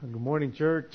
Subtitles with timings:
[0.00, 0.94] Good morning, church.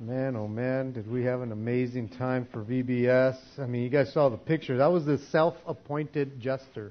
[0.00, 3.36] Man, oh man, did we have an amazing time for VBS.
[3.56, 4.78] I mean, you guys saw the picture.
[4.78, 6.90] That was the self appointed jester.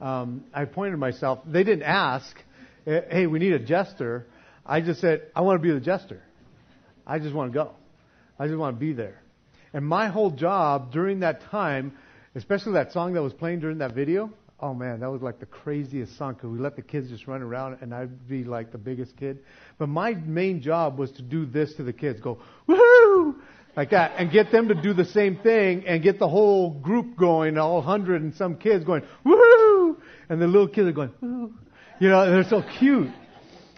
[0.00, 1.40] Um, I appointed myself.
[1.44, 2.34] They didn't ask,
[2.86, 4.24] eh, hey, we need a jester.
[4.64, 6.22] I just said, I want to be the jester.
[7.06, 7.72] I just want to go.
[8.38, 9.20] I just want to be there.
[9.74, 11.92] And my whole job during that time,
[12.34, 14.30] especially that song that was playing during that video,
[14.62, 17.40] Oh man, that was like the craziest song because we let the kids just run
[17.40, 19.38] around and I'd be like the biggest kid.
[19.78, 23.36] But my main job was to do this to the kids, go woohoo,
[23.74, 27.16] like that, and get them to do the same thing and get the whole group
[27.16, 29.96] going, all hundred and some kids going woohoo,
[30.28, 31.54] and the little kids are going woo,
[31.98, 33.10] you know, they're so cute.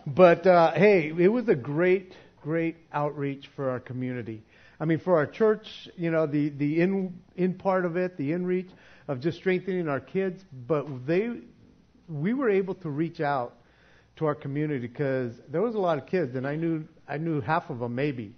[0.04, 4.42] But uh, hey, it was a great, great outreach for our community.
[4.80, 8.32] I mean, for our church, you know, the the in in part of it, the
[8.32, 8.68] in reach
[9.08, 11.30] of just strengthening our kids, but they,
[12.08, 13.56] we were able to reach out
[14.16, 17.40] to our community because there was a lot of kids, and I knew I knew
[17.40, 18.34] half of them maybe.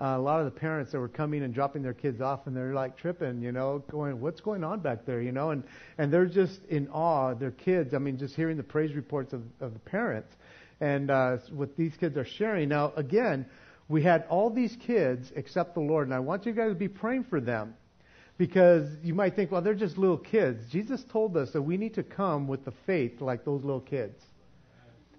[0.00, 2.56] Uh, a lot of the parents that were coming and dropping their kids off, and
[2.56, 5.64] they're like tripping, you know, going, "What's going on back there?" You know, and
[5.98, 7.34] and they're just in awe.
[7.34, 7.94] Their kids.
[7.94, 10.36] I mean, just hearing the praise reports of of the parents,
[10.80, 12.68] and uh, what these kids are sharing.
[12.68, 13.46] Now, again,
[13.88, 16.88] we had all these kids accept the Lord, and I want you guys to be
[16.88, 17.74] praying for them
[18.38, 20.64] because you might think, well, they're just little kids.
[20.70, 24.22] Jesus told us that we need to come with the faith like those little kids.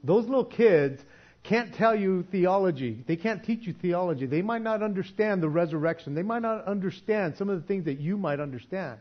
[0.03, 1.01] Those little kids
[1.43, 3.03] can't tell you theology.
[3.05, 4.25] They can't teach you theology.
[4.25, 6.15] They might not understand the resurrection.
[6.15, 8.99] They might not understand some of the things that you might understand.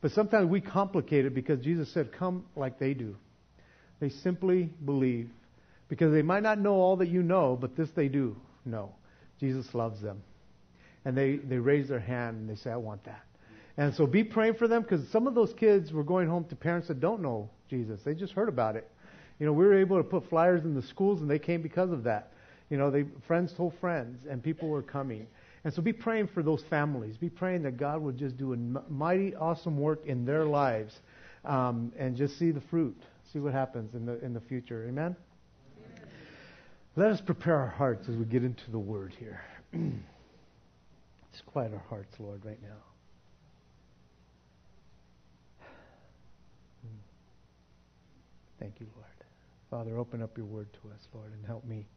[0.00, 3.16] But sometimes we complicate it because Jesus said, come like they do.
[3.98, 5.28] They simply believe.
[5.88, 8.92] Because they might not know all that you know, but this they do know.
[9.40, 10.22] Jesus loves them
[11.04, 13.24] and they, they raise their hand and they say, I want that.
[13.76, 16.56] And so be praying for them because some of those kids were going home to
[16.56, 18.00] parents that don't know Jesus.
[18.04, 18.88] They just heard about it.
[19.40, 21.90] You know, we were able to put flyers in the schools and they came because
[21.90, 22.32] of that.
[22.70, 25.26] You know, they friends told friends and people were coming.
[25.64, 27.16] And so be praying for those families.
[27.16, 28.56] Be praying that God would just do a
[28.90, 30.94] mighty, awesome work in their lives
[31.44, 32.96] um, and just see the fruit,
[33.32, 34.86] see what happens in the in the future.
[34.88, 35.16] Amen.
[35.78, 36.08] Amen.
[36.96, 39.40] Let us prepare our hearts as we get into the Word here.
[41.34, 42.76] Just quiet our hearts, Lord, right now.
[48.60, 49.08] Thank you, Lord.
[49.68, 51.88] Father, open up your word to us, Lord, and help me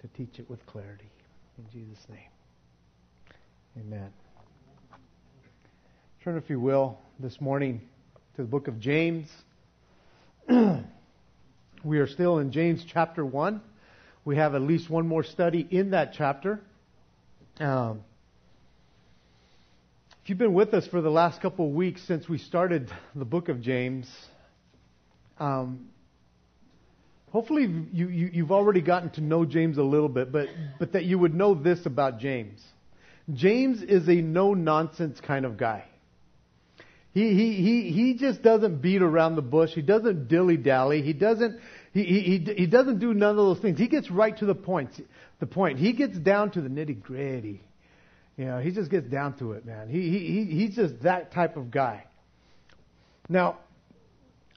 [0.00, 1.10] to teach it with clarity.
[1.58, 2.30] In Jesus' name.
[3.78, 4.10] Amen.
[6.24, 7.82] Turn, if you will, this morning
[8.36, 9.28] to the book of James.
[10.48, 13.60] we are still in James chapter 1.
[14.24, 16.62] We have at least one more study in that chapter.
[17.60, 18.00] Um,
[20.26, 23.24] if you've been with us for the last couple of weeks since we started the
[23.24, 24.08] book of James,
[25.38, 25.86] um,
[27.30, 30.48] hopefully you, you, have already gotten to know James a little bit, but,
[30.80, 32.60] but that you would know this about James.
[33.32, 35.84] James is a no nonsense kind of guy.
[37.14, 39.70] He, he, he, he just doesn't beat around the bush.
[39.74, 41.02] He doesn't dilly dally.
[41.02, 41.60] He doesn't,
[41.92, 43.78] he, he, he doesn't do none of those things.
[43.78, 44.90] He gets right to the point.
[45.38, 45.78] The point.
[45.78, 47.62] He gets down to the nitty gritty.
[48.36, 49.88] You know, he just gets down to it, man.
[49.88, 52.04] He he, he, he's just that type of guy.
[53.28, 53.58] Now,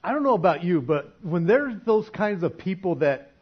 [0.04, 3.32] I don't know about you, but when there's those kinds of people that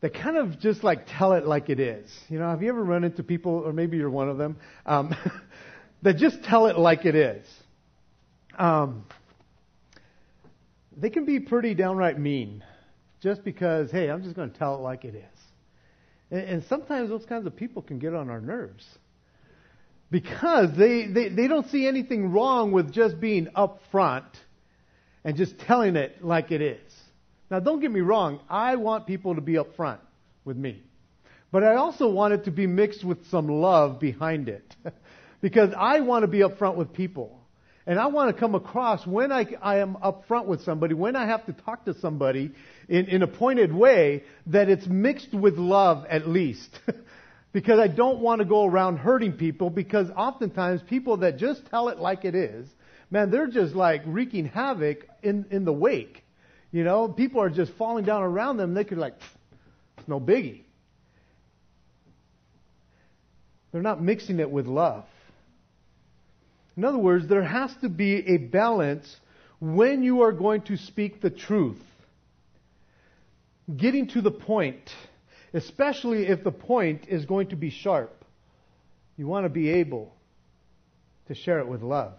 [0.00, 2.82] that kind of just like tell it like it is, you know, have you ever
[2.82, 5.14] run into people, or maybe you're one of them, um,
[6.02, 7.46] that just tell it like it is?
[8.58, 9.04] Um,
[10.96, 12.64] they can be pretty downright mean,
[13.20, 15.40] just because, hey, I'm just going to tell it like it is.
[16.32, 18.84] And, and sometimes those kinds of people can get on our nerves
[20.12, 24.26] because they, they, they don't see anything wrong with just being upfront
[25.24, 26.92] and just telling it like it is.
[27.50, 30.00] Now, don't get me wrong, I want people to be upfront
[30.44, 30.82] with me.
[31.50, 34.76] But I also want it to be mixed with some love behind it.
[35.40, 37.38] because I want to be upfront with people.
[37.86, 41.26] And I want to come across when I, I am upfront with somebody, when I
[41.26, 42.52] have to talk to somebody
[42.86, 46.68] in, in a pointed way, that it's mixed with love at least.
[47.52, 51.88] because I don't want to go around hurting people because oftentimes people that just tell
[51.88, 52.66] it like it is,
[53.10, 56.24] man, they're just like wreaking havoc in, in the wake.
[56.70, 58.72] You know, people are just falling down around them.
[58.72, 59.14] They could like,
[59.98, 60.62] it's no biggie.
[63.70, 65.04] They're not mixing it with love.
[66.76, 69.14] In other words, there has to be a balance
[69.60, 71.80] when you are going to speak the truth.
[73.74, 74.90] Getting to the point
[75.52, 78.24] especially if the point is going to be sharp.
[79.16, 80.14] You want to be able
[81.28, 82.14] to share it with love.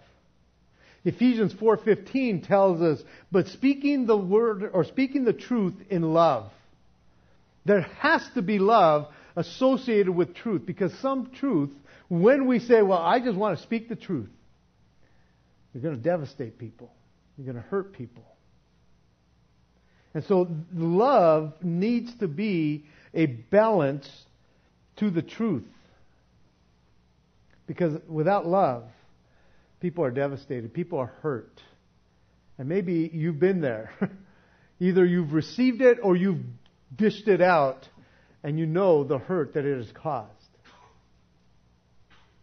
[1.06, 6.52] Ephesians 4:15 tells us, "But speaking the word or speaking the truth in love
[7.66, 11.72] There has to be love associated with truth because some truth,
[12.10, 14.30] when we say, well, I just want to speak the truth,
[15.74, 16.92] you're going to devastate people.
[17.38, 18.24] You're going to hurt people.
[20.14, 24.10] And so love needs to be a balance
[24.98, 25.64] to the truth.
[27.68, 28.84] Because without love,
[29.80, 31.62] people are devastated, people are hurt.
[32.58, 33.92] And maybe you've been there.
[34.80, 36.42] Either you've received it or you've
[36.96, 37.88] dished it out
[38.44, 40.30] and you know the hurt that it has caused.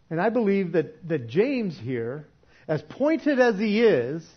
[0.09, 2.25] And I believe that, that James here,
[2.67, 4.27] as pointed as he is,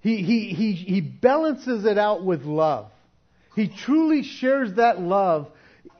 [0.00, 2.90] he, he, he, he balances it out with love.
[3.56, 5.48] He truly shares that love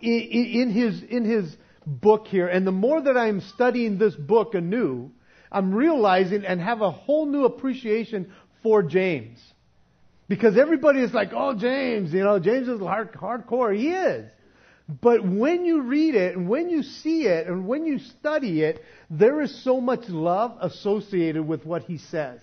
[0.00, 1.56] in, his, in his
[1.86, 2.46] book here.
[2.46, 5.10] And the more that I'm studying this book anew,
[5.50, 8.30] I'm realizing and have a whole new appreciation
[8.62, 9.38] for James.
[10.28, 13.74] Because everybody is like, oh, James, you know, James is hard, hardcore.
[13.74, 14.26] He is.
[15.00, 18.84] But when you read it and when you see it and when you study it,
[19.08, 22.40] there is so much love associated with what he says.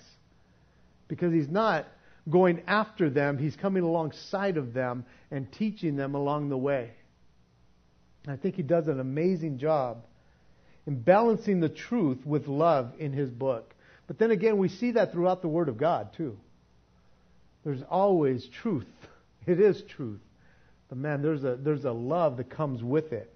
[1.07, 1.85] Because he's not
[2.29, 6.91] going after them, he's coming alongside of them and teaching them along the way.
[8.27, 10.05] I think he does an amazing job
[10.85, 13.73] in balancing the truth with love in his book.
[14.07, 16.37] But then again, we see that throughout the Word of God, too.
[17.63, 18.87] There's always truth.
[19.45, 20.21] It is truth.
[20.87, 23.29] But man, there's a, there's a love that comes with it.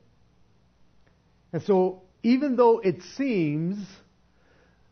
[1.51, 3.85] And so, even though it seems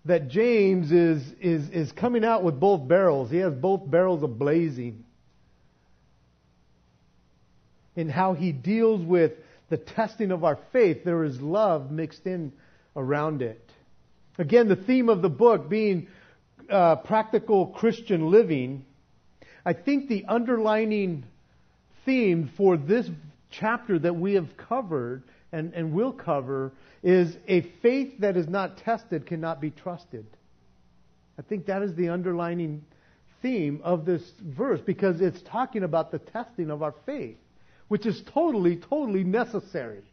[0.05, 4.37] that James is, is, is coming out with both barrels, he has both barrels of
[4.37, 5.03] blazing
[7.95, 9.31] in how he deals with
[9.69, 12.51] the testing of our faith, there is love mixed in
[12.95, 13.71] around it.
[14.37, 16.07] Again, the theme of the book being
[16.69, 18.85] uh, practical Christian living.
[19.65, 21.25] I think the underlining
[22.05, 23.09] theme for this
[23.49, 26.71] chapter that we have covered and, and will cover
[27.03, 30.25] is a faith that is not tested cannot be trusted.
[31.37, 32.83] I think that is the underlining
[33.41, 37.37] theme of this verse because it's talking about the testing of our faith,
[37.87, 40.03] which is totally, totally necessary.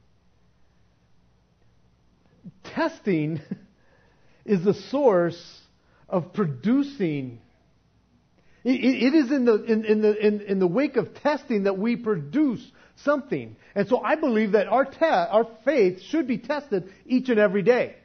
[2.64, 3.40] Testing
[4.44, 5.60] is the source
[6.08, 7.40] of producing
[8.64, 11.96] it is in the, in, in, the, in, in the wake of testing that we
[11.96, 12.64] produce
[12.96, 13.56] something.
[13.74, 17.62] And so I believe that our, te- our faith should be tested each and every
[17.62, 17.96] day.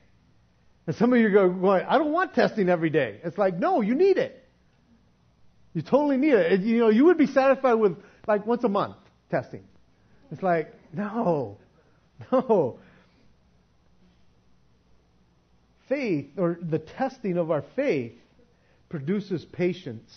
[0.87, 3.19] And some of you are going, I don't want testing every day.
[3.23, 4.43] It's like, no, you need it.
[5.73, 6.61] You totally need it.
[6.61, 8.95] You know, you would be satisfied with like once a month
[9.29, 9.63] testing.
[10.31, 11.57] It's like, no,
[12.31, 12.79] no.
[15.87, 18.13] Faith, or the testing of our faith,
[18.89, 20.11] produces patience.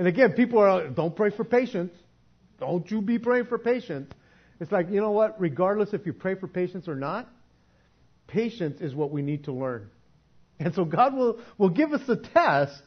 [0.00, 1.92] And again, people are, don't pray for patience.
[2.58, 4.10] Don't you be praying for patience.
[4.58, 5.38] It's like, you know what?
[5.38, 7.28] Regardless if you pray for patience or not,
[8.26, 9.90] patience is what we need to learn.
[10.58, 12.82] And so God will, will give us a test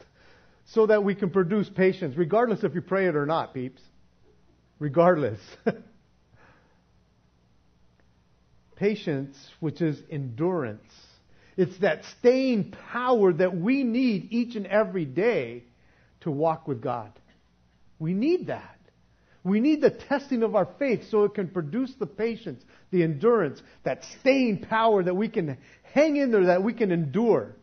[0.65, 3.83] so that we can produce patience, regardless if you pray it or not, peeps.
[4.79, 5.39] Regardless.
[8.75, 10.91] patience, which is endurance.
[11.57, 15.65] It's that staying power that we need each and every day
[16.23, 17.11] to walk with God.
[17.99, 18.79] We need that.
[19.43, 23.61] We need the testing of our faith so it can produce the patience, the endurance,
[23.83, 25.57] that staying power that we can
[25.93, 27.55] hang in there, that we can endure.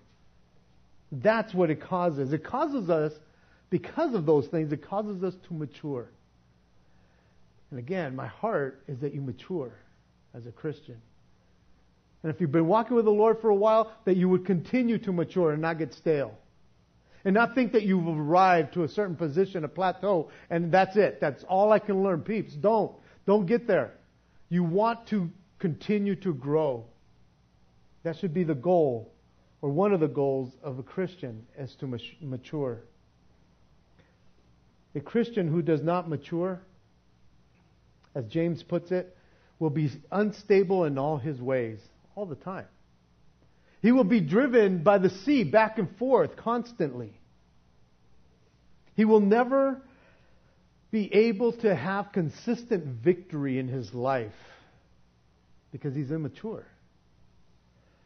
[1.10, 2.32] That's what it causes.
[2.32, 3.12] It causes us,
[3.70, 6.10] because of those things, it causes us to mature.
[7.70, 9.72] And again, my heart is that you mature
[10.34, 11.00] as a Christian.
[12.22, 14.98] And if you've been walking with the Lord for a while, that you would continue
[14.98, 16.34] to mature and not get stale.
[17.24, 21.20] And not think that you've arrived to a certain position, a plateau, and that's it.
[21.20, 22.22] That's all I can learn.
[22.22, 22.92] Peeps, don't.
[23.26, 23.92] Don't get there.
[24.48, 26.86] You want to continue to grow.
[28.02, 29.12] That should be the goal,
[29.60, 32.80] or one of the goals of a Christian, is to mature.
[34.94, 36.62] A Christian who does not mature,
[38.14, 39.14] as James puts it,
[39.58, 41.78] will be unstable in all his ways,
[42.16, 42.66] all the time.
[43.82, 47.12] He will be driven by the sea back and forth constantly.
[48.94, 49.80] He will never
[50.90, 54.32] be able to have consistent victory in his life
[55.72, 56.66] because he's immature.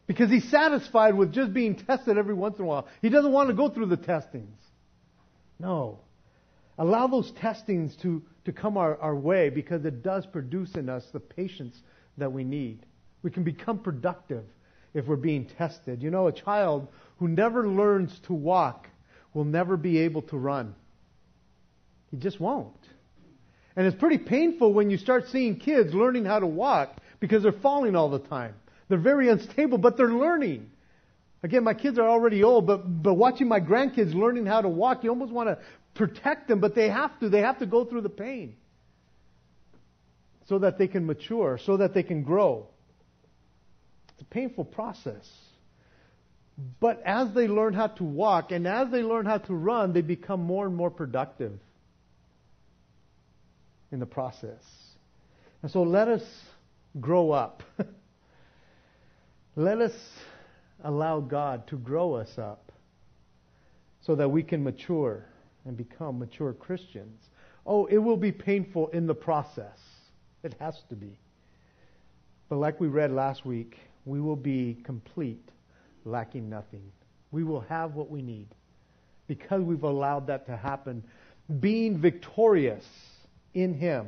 [0.06, 2.86] Because he's satisfied with just being tested every once in a while.
[3.00, 4.58] He doesn't want to go through the testings.
[5.58, 5.98] No.
[6.76, 11.04] Allow those testings to, to come our, our way because it does produce in us
[11.12, 11.76] the patience
[12.18, 12.84] that we need.
[13.22, 14.44] We can become productive
[14.94, 16.02] if we're being tested.
[16.02, 18.88] You know, a child who never learns to walk
[19.34, 20.74] will never be able to run.
[22.10, 22.76] He just won't.
[23.76, 27.52] And it's pretty painful when you start seeing kids learning how to walk because they're
[27.52, 28.54] falling all the time.
[28.88, 30.70] They're very unstable, but they're learning.
[31.42, 35.02] Again, my kids are already old, but, but watching my grandkids learning how to walk,
[35.02, 35.58] you almost want to
[35.94, 37.28] protect them, but they have to.
[37.28, 38.56] They have to go through the pain
[40.46, 42.68] so that they can mature, so that they can grow.
[44.14, 45.28] It's a painful process.
[46.80, 50.02] But as they learn how to walk and as they learn how to run, they
[50.02, 51.58] become more and more productive
[53.90, 54.62] in the process.
[55.62, 56.22] And so let us
[57.00, 57.62] grow up.
[59.56, 59.92] let us
[60.84, 62.70] allow God to grow us up
[64.02, 65.24] so that we can mature
[65.64, 67.20] and become mature Christians.
[67.66, 69.78] Oh, it will be painful in the process.
[70.42, 71.18] It has to be.
[72.48, 75.48] But like we read last week, we will be complete,
[76.04, 76.82] lacking nothing.
[77.30, 78.48] We will have what we need
[79.26, 81.02] because we've allowed that to happen,
[81.60, 82.84] being victorious
[83.54, 84.06] in Him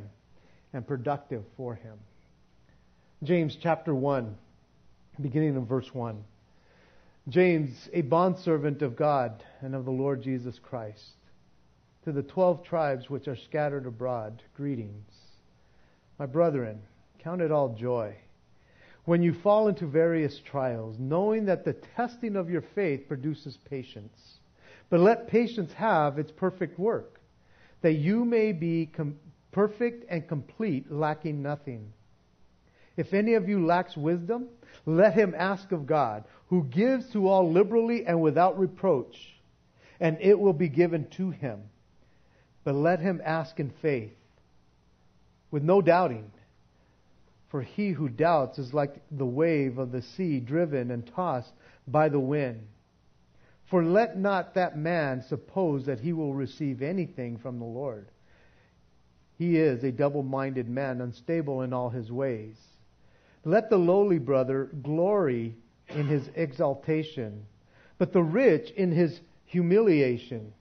[0.73, 1.99] and productive for Him.
[3.23, 4.37] James chapter 1,
[5.23, 6.23] beginning in verse 1.
[7.29, 11.03] James, a bondservant of God and of the Lord Jesus Christ,
[12.05, 15.11] to the twelve tribes which are scattered abroad, greetings.
[16.21, 16.81] My brethren,
[17.19, 18.15] count it all joy
[19.07, 24.39] when you fall into various trials, knowing that the testing of your faith produces patience.
[24.91, 27.21] But let patience have its perfect work,
[27.83, 29.19] that you may be com-
[29.53, 31.93] perfect and complete, lacking nothing.
[32.97, 34.49] If any of you lacks wisdom,
[34.87, 39.17] let him ask of God, who gives to all liberally and without reproach,
[40.01, 41.63] and it will be given to him.
[42.65, 44.17] But let him ask in faith,
[45.53, 46.33] with no doubting.
[47.57, 51.55] For he who doubts is like the wave of the sea driven and tossed
[51.89, 52.67] by the wind.
[53.71, 58.09] For let not that man suppose that he will receive anything from the Lord.
[59.39, 62.59] He is a double minded man, unstable in all his ways.
[63.43, 65.57] Let the lowly brother glory
[65.89, 67.47] in his exaltation,
[67.97, 70.53] but the rich in his humiliation.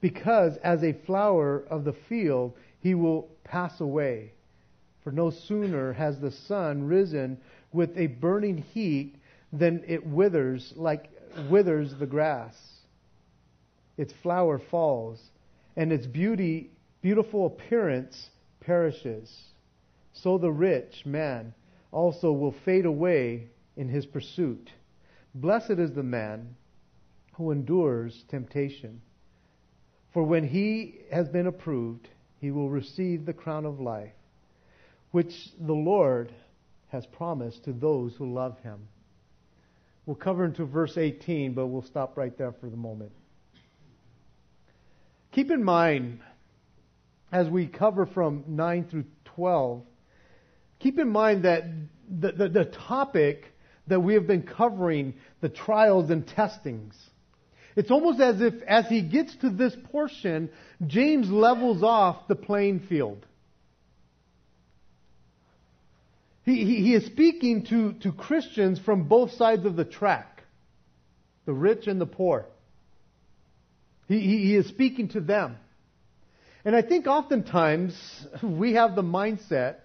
[0.00, 4.32] Because as a flower of the field, he will pass away.
[5.06, 7.38] For no sooner has the sun risen
[7.72, 9.14] with a burning heat
[9.52, 11.08] than it withers like
[11.48, 12.80] withers the grass.
[13.96, 15.30] Its flower falls,
[15.76, 16.72] and its beauty
[17.02, 19.44] beautiful appearance perishes.
[20.12, 21.54] So the rich man
[21.92, 23.46] also will fade away
[23.76, 24.72] in his pursuit.
[25.36, 26.56] Blessed is the man
[27.34, 29.00] who endures temptation.
[30.12, 32.08] For when he has been approved,
[32.40, 34.10] he will receive the crown of life,
[35.16, 36.30] which the Lord
[36.88, 38.86] has promised to those who love him.
[40.04, 43.12] We'll cover into verse 18, but we'll stop right there for the moment.
[45.32, 46.20] Keep in mind,
[47.32, 49.04] as we cover from 9 through
[49.36, 49.84] 12,
[50.80, 51.64] keep in mind that
[52.10, 53.54] the, the, the topic
[53.86, 56.94] that we have been covering, the trials and testings,
[57.74, 60.50] it's almost as if as he gets to this portion,
[60.86, 63.24] James levels off the playing field.
[66.46, 70.44] He, he, he, is speaking to, to Christians from both sides of the track,
[71.44, 72.46] the rich and the poor.
[74.06, 75.56] He, he, he is speaking to them.
[76.64, 77.94] And I think oftentimes
[78.42, 79.76] we have the mindset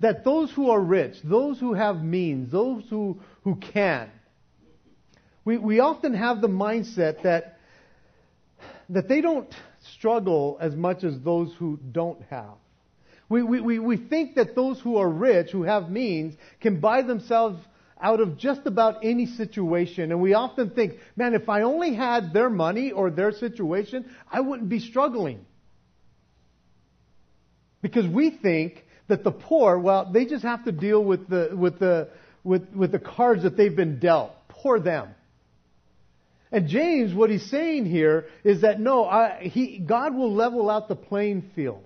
[0.00, 4.10] that those who are rich, those who have means, those who, who can,
[5.44, 7.58] we, we often have the mindset that,
[8.90, 9.52] that they don't
[9.94, 12.54] struggle as much as those who don't have.
[13.30, 17.58] We, we, we think that those who are rich, who have means, can buy themselves
[18.02, 20.10] out of just about any situation.
[20.10, 24.40] And we often think, man, if I only had their money or their situation, I
[24.40, 25.46] wouldn't be struggling.
[27.82, 31.78] Because we think that the poor, well, they just have to deal with the, with
[31.78, 32.08] the,
[32.42, 34.32] with, with the cards that they've been dealt.
[34.48, 35.08] Poor them.
[36.50, 40.88] And James, what he's saying here is that no, I, he, God will level out
[40.88, 41.84] the playing field.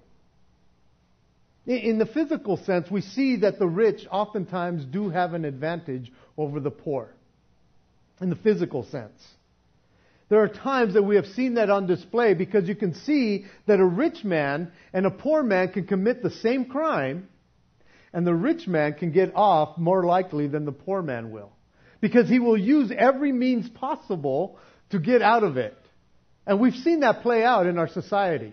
[1.66, 6.60] In, the physical sense, we see that the rich oftentimes do have an advantage over
[6.60, 7.08] the poor.
[8.20, 9.22] In the physical sense.
[10.28, 13.80] There are times that we have seen that on display because you can see that
[13.80, 17.28] a rich man and a poor man can commit the same crime,
[18.12, 21.52] and the rich man can get off more likely than the poor man will
[22.00, 24.58] because he will use every means possible
[24.90, 25.74] to get out of it.
[26.46, 28.52] And we've seen that play out in our society.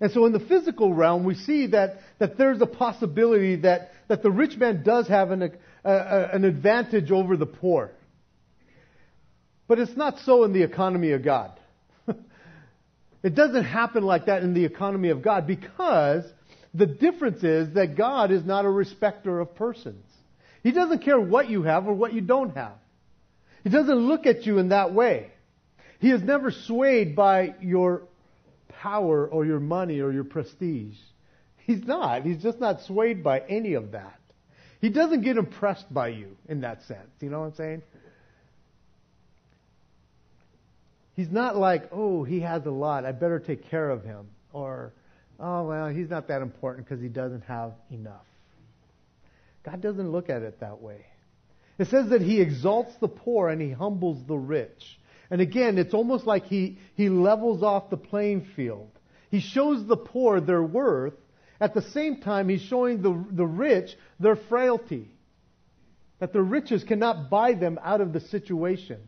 [0.00, 4.22] And so in the physical realm, we see that, that there's a possibility that, that
[4.22, 7.90] the rich man does have an, a, a, an advantage over the poor.
[9.66, 11.52] But it's not so in the economy of God.
[13.20, 16.24] It doesn't happen like that in the economy of God because
[16.72, 20.04] the difference is that God is not a respecter of persons.
[20.62, 22.74] He doesn't care what you have or what you don't have.
[23.64, 25.32] He doesn't look at you in that way.
[25.98, 28.02] He is never swayed by your
[28.80, 30.96] power or your money or your prestige.
[31.58, 32.22] He's not.
[32.22, 34.18] He's just not swayed by any of that.
[34.80, 37.10] He doesn't get impressed by you in that sense.
[37.20, 37.82] You know what I'm saying?
[41.16, 43.04] He's not like, oh, he has a lot.
[43.04, 44.28] I better take care of him.
[44.52, 44.92] Or,
[45.40, 48.24] oh, well, he's not that important because he doesn't have enough.
[49.64, 51.04] God doesn't look at it that way.
[51.78, 54.97] It says that he exalts the poor and he humbles the rich.
[55.30, 58.90] And again, it's almost like he, he levels off the playing field.
[59.30, 61.14] He shows the poor their worth.
[61.60, 65.10] At the same time, he's showing the, the rich their frailty.
[66.20, 69.00] That the riches cannot buy them out of the situation.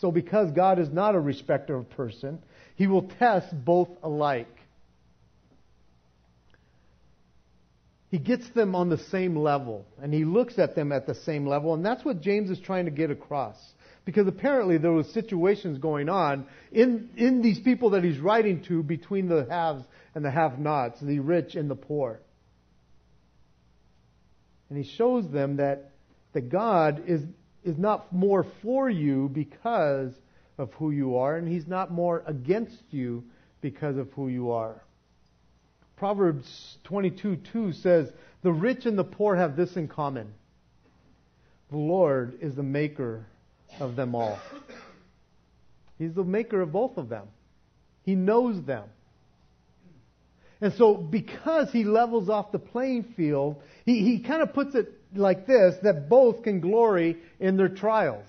[0.00, 2.38] So, because God is not a respecter of person,
[2.76, 4.56] he will test both alike.
[8.10, 11.46] He gets them on the same level, and he looks at them at the same
[11.46, 13.56] level, and that's what James is trying to get across.
[14.10, 18.82] Because apparently there was situations going on in, in these people that he's writing to
[18.82, 19.84] between the haves
[20.16, 22.18] and the have-nots, the rich and the poor.
[24.68, 25.92] And he shows them that,
[26.32, 27.22] that God is,
[27.62, 30.10] is not more for you because
[30.58, 33.22] of who you are, and He's not more against you
[33.60, 34.82] because of who you are.
[35.94, 38.10] Proverbs 22 2 says,
[38.42, 40.34] The rich and the poor have this in common.
[41.70, 43.26] The Lord is the maker
[43.78, 44.38] of them all.
[45.98, 47.28] He's the maker of both of them.
[48.02, 48.84] He knows them.
[50.60, 54.92] And so, because he levels off the playing field, he, he kind of puts it
[55.14, 58.26] like this that both can glory in their trials.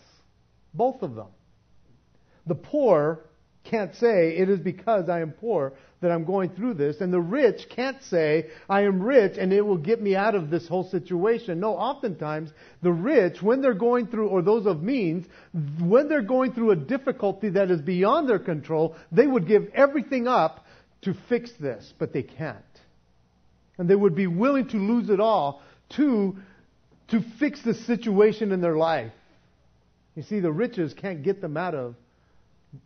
[0.73, 1.27] Both of them.
[2.47, 3.19] The poor
[3.63, 6.99] can't say, it is because I am poor that I'm going through this.
[6.99, 10.49] And the rich can't say, I am rich and it will get me out of
[10.49, 11.59] this whole situation.
[11.59, 12.49] No, oftentimes
[12.81, 15.27] the rich, when they're going through, or those of means,
[15.79, 20.27] when they're going through a difficulty that is beyond their control, they would give everything
[20.27, 20.65] up
[21.03, 22.57] to fix this, but they can't.
[23.77, 25.61] And they would be willing to lose it all
[25.97, 26.35] to,
[27.09, 29.11] to fix the situation in their life.
[30.15, 31.95] You see, the riches can't get them out of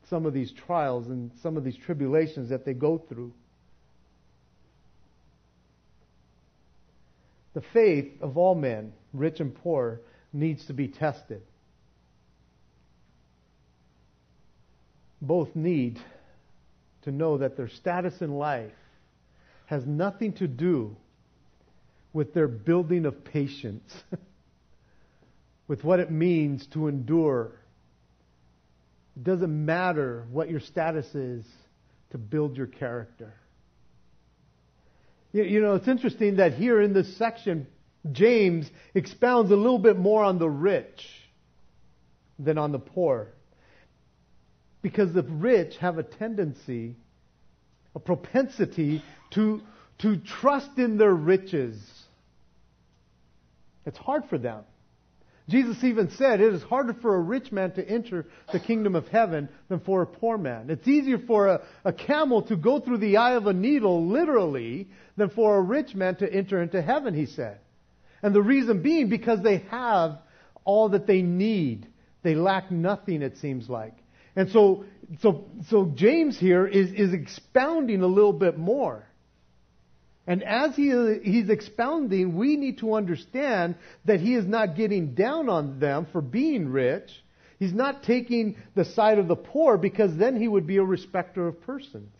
[0.09, 3.33] some of these trials and some of these tribulations that they go through.
[7.53, 10.01] The faith of all men, rich and poor,
[10.33, 11.41] needs to be tested.
[15.21, 15.99] Both need
[17.03, 18.73] to know that their status in life
[19.67, 20.95] has nothing to do
[22.13, 23.91] with their building of patience,
[25.67, 27.51] with what it means to endure.
[29.15, 31.45] It doesn't matter what your status is
[32.11, 33.33] to build your character.
[35.31, 37.67] You know, it's interesting that here in this section,
[38.11, 41.05] James expounds a little bit more on the rich
[42.39, 43.33] than on the poor
[44.81, 46.95] because the rich have a tendency,
[47.95, 49.61] a propensity to,
[49.97, 51.75] to trust in their riches.
[53.85, 54.63] It's hard for them.
[55.47, 59.07] Jesus even said it is harder for a rich man to enter the kingdom of
[59.07, 60.69] heaven than for a poor man.
[60.69, 64.87] It's easier for a, a, camel to go through the eye of a needle, literally,
[65.17, 67.59] than for a rich man to enter into heaven, he said.
[68.23, 70.17] And the reason being because they have
[70.65, 71.87] all that they need.
[72.23, 73.93] They lack nothing, it seems like.
[74.35, 74.85] And so,
[75.21, 79.05] so, so James here is, is expounding a little bit more.
[80.27, 80.91] And as he,
[81.23, 86.21] he's expounding, we need to understand that he is not getting down on them for
[86.21, 87.11] being rich.
[87.59, 91.47] He's not taking the side of the poor because then he would be a respecter
[91.47, 92.11] of persons.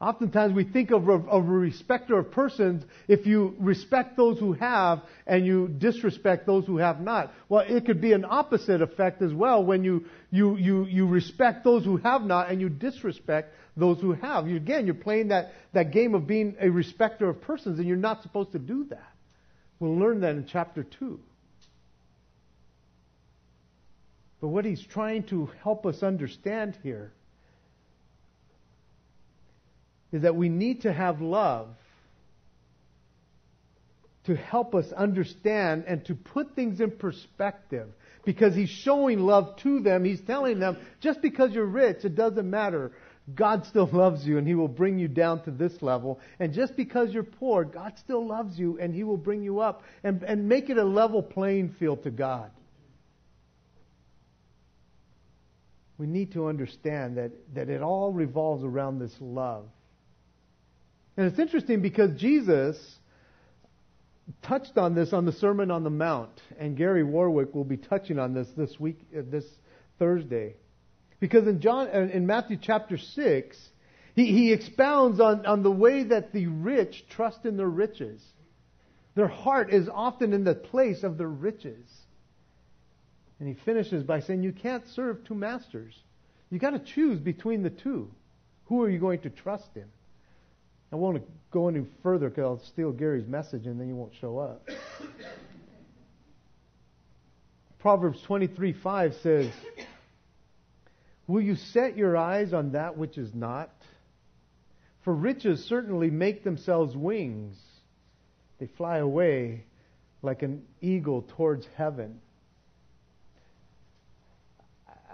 [0.00, 5.02] Oftentimes we think of, of, a respecter of persons if you respect those who have
[5.26, 7.32] and you disrespect those who have not.
[7.48, 11.64] Well, it could be an opposite effect as well when you, you, you, you respect
[11.64, 14.46] those who have not and you disrespect those who have.
[14.46, 17.96] You, again, you're playing that, that game of being a respecter of persons and you're
[17.96, 19.12] not supposed to do that.
[19.80, 21.18] We'll learn that in chapter 2.
[24.40, 27.12] But what he's trying to help us understand here
[30.12, 31.68] is that we need to have love
[34.24, 37.88] to help us understand and to put things in perspective.
[38.24, 40.04] Because he's showing love to them.
[40.04, 42.92] He's telling them, just because you're rich, it doesn't matter.
[43.34, 46.20] God still loves you and he will bring you down to this level.
[46.38, 49.82] And just because you're poor, God still loves you and he will bring you up
[50.04, 52.50] and, and make it a level playing field to God.
[55.98, 59.66] we need to understand that, that it all revolves around this love.
[61.18, 62.78] And it's interesting because Jesus
[64.42, 68.20] touched on this on the Sermon on the Mount, and Gary Warwick will be touching
[68.20, 69.44] on this this week, uh, this
[69.98, 70.54] Thursday,
[71.18, 73.58] because in John, uh, in Matthew chapter six,
[74.14, 78.22] he, he expounds on, on the way that the rich trust in their riches.
[79.16, 81.90] Their heart is often in the place of their riches.
[83.40, 86.00] And he finishes by saying, You can't serve two masters.
[86.48, 88.08] You got to choose between the two.
[88.66, 89.86] Who are you going to trust in?
[90.92, 94.38] I won't go any further because I'll steal Gary's message and then you won't show
[94.38, 94.68] up.
[97.78, 99.50] Proverbs 23 5 says,
[101.26, 103.70] Will you set your eyes on that which is not?
[105.02, 107.56] For riches certainly make themselves wings.
[108.58, 109.64] They fly away
[110.22, 112.20] like an eagle towards heaven.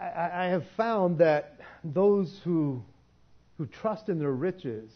[0.01, 2.83] I, I have found that those who,
[3.59, 4.91] who trust in their riches,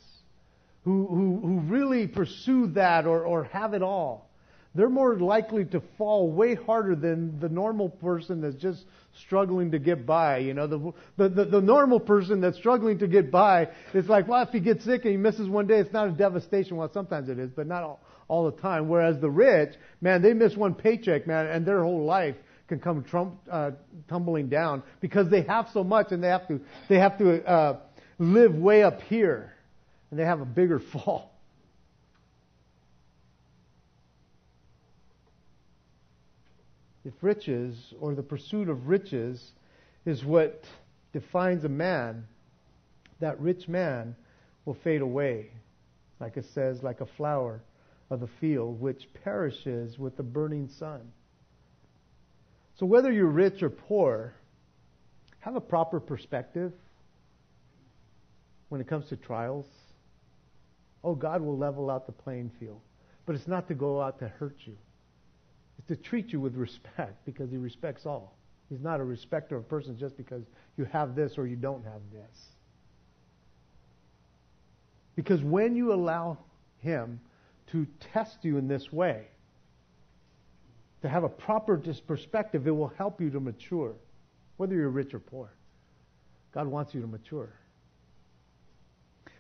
[0.89, 4.31] who, who, who really pursue that or, or have it all,
[4.75, 8.85] they're more likely to fall way harder than the normal person that's just
[9.27, 10.39] struggling to get by.
[10.39, 14.29] You know, the, the, the, the, normal person that's struggling to get by, it's like,
[14.29, 16.79] well, if he gets sick and he misses one day, it's not a devastation.
[16.79, 18.89] Well, sometimes it is, but not all, all the time.
[18.89, 23.05] Whereas the rich, man, they miss one paycheck, man, and their whole life can come
[23.05, 23.73] trump, uh,
[24.09, 27.79] tumbling down because they have so much and they have to they have to uh,
[28.19, 29.53] live way up here
[30.11, 31.35] and they have a bigger fall.
[37.05, 39.53] If riches or the pursuit of riches
[40.05, 40.65] is what
[41.13, 42.27] defines a man,
[43.21, 44.15] that rich man
[44.65, 45.51] will fade away,
[46.21, 47.63] like it says, like a flower
[48.11, 51.01] of the field, which perishes with the burning sun.
[52.79, 54.35] So whether you're rich or poor,
[55.41, 56.73] have a proper perspective
[58.69, 59.67] when it comes to trials.
[61.05, 62.81] Oh, God will level out the playing field.
[63.27, 64.77] But it's not to go out to hurt you.
[65.79, 68.37] It's to treat you with respect because he respects all.
[68.69, 70.43] He's not a respecter of persons just because
[70.77, 72.49] you have this or you don't have this.
[75.15, 76.39] Because when you allow
[76.79, 77.21] him
[77.69, 79.27] to test you in this way,
[81.03, 83.95] to have a proper perspective, it will help you to mature,
[84.57, 85.53] whether you're rich or poor.
[86.53, 87.53] God wants you to mature.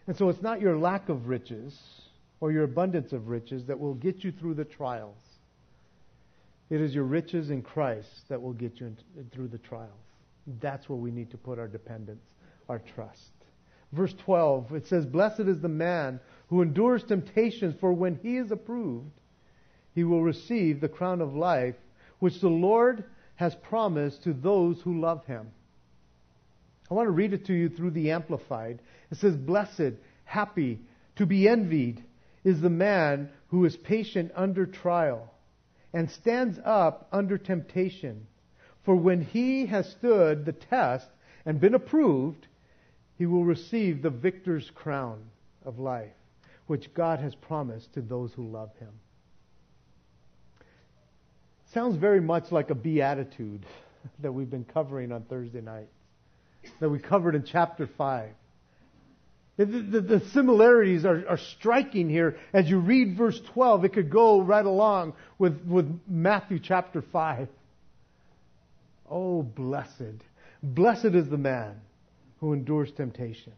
[0.09, 1.79] And so it's not your lack of riches
[2.41, 5.19] or your abundance of riches that will get you through the trials.
[6.71, 8.97] It is your riches in Christ that will get you
[9.33, 9.91] through the trials.
[10.63, 12.25] That's where we need to put our dependence,
[12.71, 13.33] our trust.
[13.93, 18.51] Verse 12, it says, Blessed is the man who endures temptations, for when he is
[18.51, 19.11] approved,
[19.95, 21.77] he will receive the crown of life
[22.19, 25.51] which the Lord has promised to those who love him.
[26.91, 28.81] I want to read it to you through the Amplified.
[29.11, 30.81] It says, Blessed, happy,
[31.17, 32.03] to be envied
[32.45, 35.33] is the man who is patient under trial
[35.93, 38.27] and stands up under temptation.
[38.85, 41.09] For when he has stood the test
[41.45, 42.47] and been approved,
[43.17, 45.25] he will receive the victor's crown
[45.65, 46.13] of life,
[46.67, 48.93] which God has promised to those who love him.
[51.75, 53.67] Sounds very much like a beatitude
[54.21, 55.89] that we've been covering on Thursday night,
[56.81, 58.31] that we covered in chapter 5.
[59.57, 62.37] The, the, the, similarities are, are striking here.
[62.53, 67.49] As you read verse 12, it could go right along with, with Matthew chapter 5.
[69.11, 70.23] Oh, blessed.
[70.63, 71.81] Blessed is the man
[72.39, 73.53] who endures temptation.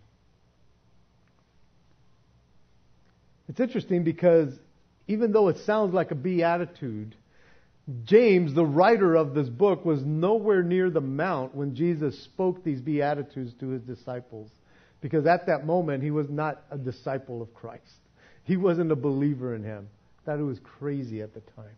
[3.51, 4.59] It's interesting because
[5.07, 7.15] even though it sounds like a beatitude,
[8.05, 12.81] James, the writer of this book, was nowhere near the Mount when Jesus spoke these
[12.81, 14.51] Beatitudes to his disciples.
[15.01, 17.83] Because at that moment, he was not a disciple of Christ.
[18.45, 19.89] He wasn't a believer in him.
[20.25, 21.77] Thought it was crazy at the time.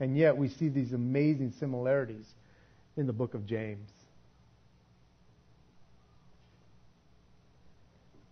[0.00, 2.26] And yet, we see these amazing similarities
[2.96, 3.90] in the book of James.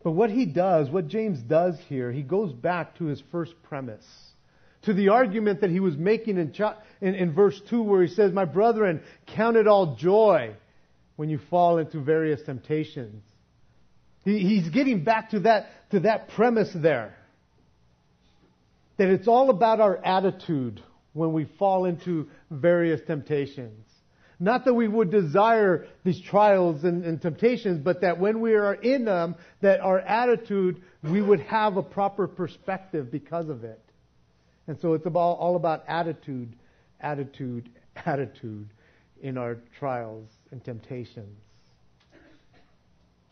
[0.05, 4.32] But what he does, what James does here, he goes back to his first premise
[4.83, 6.55] to the argument that he was making in,
[7.01, 10.55] in, in verse 2 where he says, My brethren, count it all joy
[11.16, 13.23] when you fall into various temptations.
[14.25, 17.16] He, he's getting back to that, to that premise there.
[18.99, 23.87] That it's all about our attitude when we fall into various temptations.
[24.38, 28.75] Not that we would desire these trials and, and, temptations, but that when we are
[28.75, 33.81] in them, that our attitude, we would have a proper perspective because of it.
[34.66, 36.55] And so it's about, all about attitude,
[37.01, 37.68] attitude,
[38.07, 38.68] attitude
[39.22, 41.38] in our trials and temptations.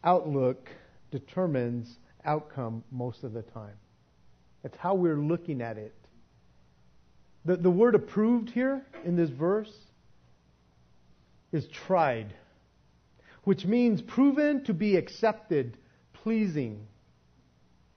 [0.03, 0.69] outlook
[1.11, 3.75] determines outcome most of the time.
[4.65, 5.95] It's how we're looking at it.
[7.45, 9.73] The, the word approved here in this verse
[11.53, 12.35] is tried,
[13.45, 15.77] which means proven to be accepted,
[16.13, 16.87] pleasing.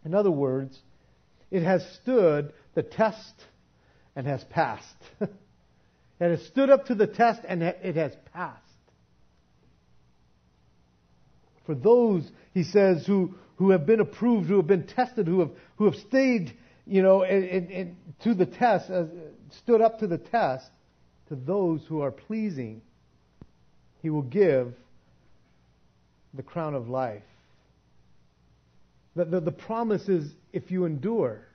[0.06, 0.80] In other words,
[1.52, 3.34] it has stood the test
[4.16, 4.96] and has passed.
[5.22, 5.30] it
[6.20, 8.60] has stood up to the test and it has passed.
[11.66, 15.52] For those, he says, who, who have been approved, who have been tested, who have,
[15.78, 16.54] who have stayed,
[16.86, 19.06] you know, in, in, to the test, uh,
[19.64, 20.70] stood up to the test,
[21.30, 22.82] to those who are pleasing,
[24.02, 24.74] he will give
[26.34, 27.24] the crown of life.
[29.16, 31.48] The, the, the promise is if you endure,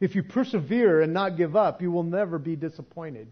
[0.00, 3.28] if you persevere and not give up, you will never be disappointed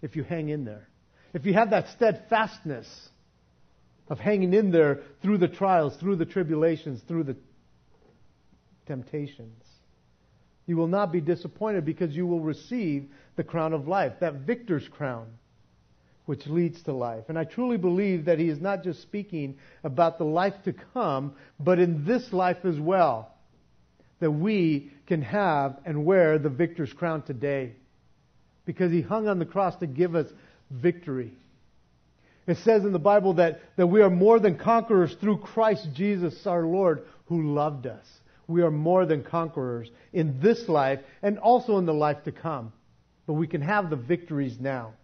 [0.00, 0.88] if you hang in there.
[1.34, 2.88] If you have that steadfastness
[4.08, 7.36] of hanging in there through the trials, through the tribulations, through the
[8.86, 9.62] temptations.
[10.66, 14.86] You will not be disappointed because you will receive the crown of life, that victor's
[14.88, 15.28] crown,
[16.26, 17.24] which leads to life.
[17.28, 21.34] And I truly believe that he is not just speaking about the life to come,
[21.58, 23.34] but in this life as well,
[24.20, 27.74] that we can have and wear the victor's crown today.
[28.64, 30.26] Because he hung on the cross to give us
[30.70, 31.34] victory.
[32.46, 36.46] It says in the Bible that, that we are more than conquerors through Christ Jesus
[36.46, 38.06] our Lord who loved us.
[38.46, 42.72] We are more than conquerors in this life and also in the life to come.
[43.26, 44.94] But we can have the victories now.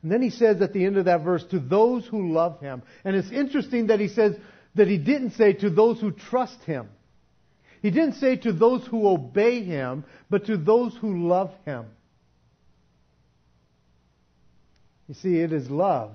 [0.00, 2.82] And then he says at the end of that verse, to those who love him.
[3.04, 4.36] And it's interesting that he says
[4.74, 6.88] that he didn't say to those who trust him.
[7.82, 11.86] He didn't say to those who obey him, but to those who love him.
[15.08, 16.14] You see, it is love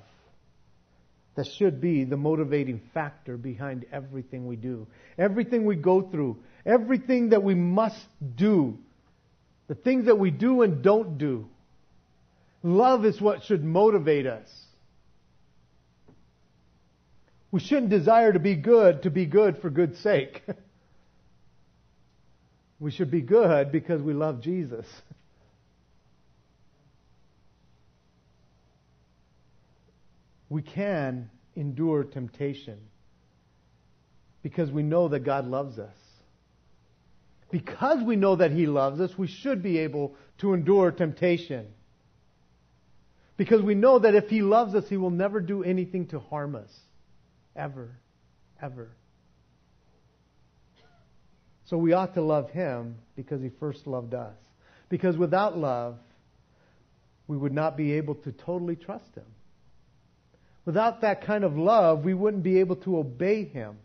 [1.35, 4.85] that should be the motivating factor behind everything we do.
[5.17, 8.77] Everything we go through, everything that we must do,
[9.67, 11.47] the things that we do and don't do.
[12.61, 14.49] Love is what should motivate us.
[17.51, 20.43] We shouldn't desire to be good to be good for good's sake.
[22.83, 24.85] we should be good because we love Jesus.
[30.49, 32.77] we can endure temptation
[34.43, 35.95] because we know that God loves us.
[37.49, 41.67] Because we know that He loves us, we should be able to endure temptation.
[43.37, 46.53] Because we know that if He loves us, He will never do anything to harm
[46.55, 46.69] us.
[47.55, 47.91] Ever.
[48.61, 48.89] Ever.
[51.65, 54.35] So we ought to love Him because He first loved us.
[54.89, 55.97] Because without love,
[57.27, 59.25] we would not be able to totally trust Him.
[60.65, 63.77] Without that kind of love, we wouldn't be able to obey Him.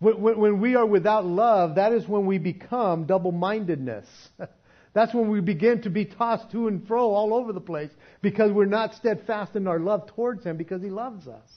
[0.00, 4.06] When we are without love, that is when we become double mindedness.
[4.94, 8.50] That's when we begin to be tossed to and fro all over the place because
[8.52, 11.48] we're not steadfast in our love towards Him because He loves us.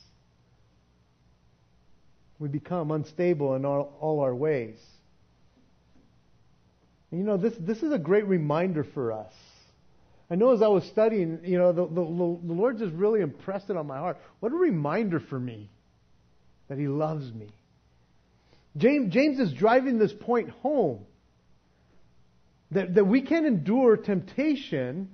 [2.40, 4.78] We become unstable in all, all our ways.
[7.12, 9.34] And you know, this, this is a great reminder for us.
[10.30, 13.70] I know as I was studying, you know, the, the, the Lord just really impressed
[13.70, 14.18] it on my heart.
[14.40, 15.70] What a reminder for me
[16.68, 17.48] that He loves me.
[18.76, 21.06] James, James is driving this point home
[22.72, 25.10] that, that we can endure temptation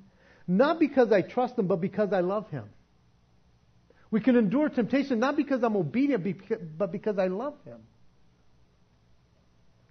[0.47, 2.65] not because I trust Him, but because I love Him.
[4.11, 7.79] We can endure temptation not because I'm obedient, but because I love Him.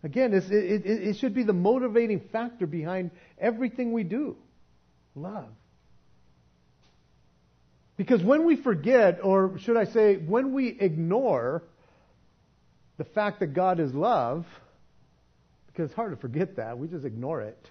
[0.03, 4.37] Again, it, it, it should be the motivating factor behind everything we do
[5.15, 5.49] love.
[7.97, 11.63] Because when we forget, or should I say, when we ignore
[12.97, 14.47] the fact that God is love,
[15.67, 17.69] because it's hard to forget that, we just ignore it.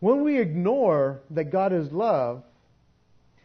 [0.00, 2.42] When we ignore that God is love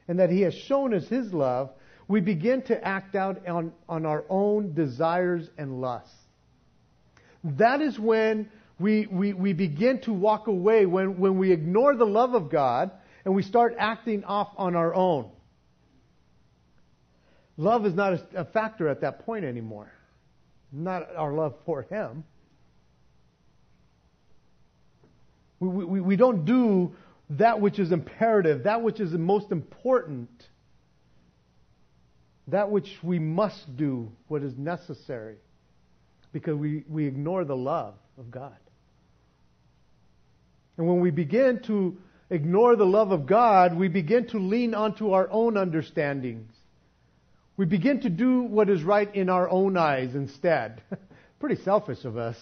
[0.07, 1.71] and that He has shown us His love,
[2.07, 6.13] we begin to act out on, on our own desires and lusts.
[7.43, 12.05] That is when we, we, we begin to walk away when, when we ignore the
[12.05, 12.91] love of God
[13.25, 15.29] and we start acting off on our own.
[17.57, 19.91] Love is not a, a factor at that point anymore.
[20.71, 22.23] Not our love for Him.
[25.59, 26.95] We, we, we don't do
[27.31, 30.29] that which is imperative, that which is most important,
[32.47, 35.35] that which we must do, what is necessary,
[36.31, 38.55] because we, we ignore the love of God.
[40.77, 41.97] And when we begin to
[42.29, 46.51] ignore the love of God, we begin to lean onto our own understandings,
[47.57, 50.81] We begin to do what is right in our own eyes instead.
[51.39, 52.37] Pretty selfish of us.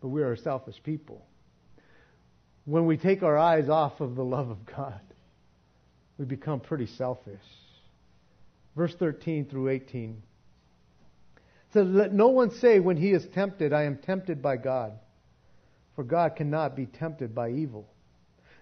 [0.00, 1.26] But we are a selfish people.
[2.68, 5.00] When we take our eyes off of the love of God,
[6.18, 7.40] we become pretty selfish.
[8.76, 10.22] Verse 13 through 18
[11.72, 14.92] says, Let no one say when he is tempted, I am tempted by God.
[15.96, 17.88] For God cannot be tempted by evil,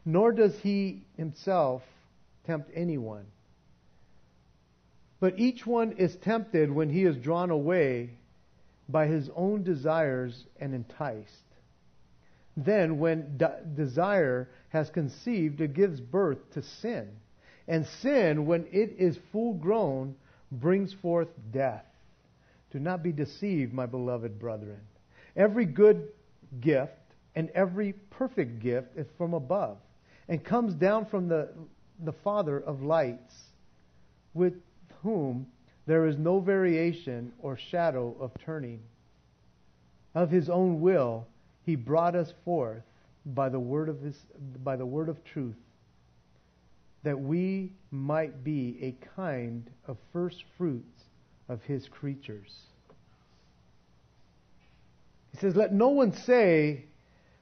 [0.05, 1.83] nor does he himself
[2.47, 3.27] tempt anyone.
[5.19, 8.11] But each one is tempted when he is drawn away
[8.89, 11.46] by his own desires and enticed.
[12.57, 17.09] Then, when de- desire has conceived, it gives birth to sin.
[17.69, 20.15] And sin, when it is full grown,
[20.51, 21.85] brings forth death.
[22.71, 24.81] Do not be deceived, my beloved brethren.
[25.37, 26.09] Every good
[26.61, 26.93] gift
[27.35, 29.79] and every perfect gift is from above
[30.29, 31.51] and comes down from the,
[32.05, 33.35] the Father of lights,
[34.35, 34.55] with
[35.03, 35.47] whom
[35.87, 38.81] there is no variation or shadow of turning.
[40.15, 41.27] Of his own will,
[41.67, 42.85] he brought us forth
[43.27, 44.17] by the word of his,
[44.63, 45.57] by the word of truth,
[47.03, 51.03] that we might be a kind of first fruits
[51.49, 52.55] of his creatures.
[55.33, 56.85] He says, Let no one say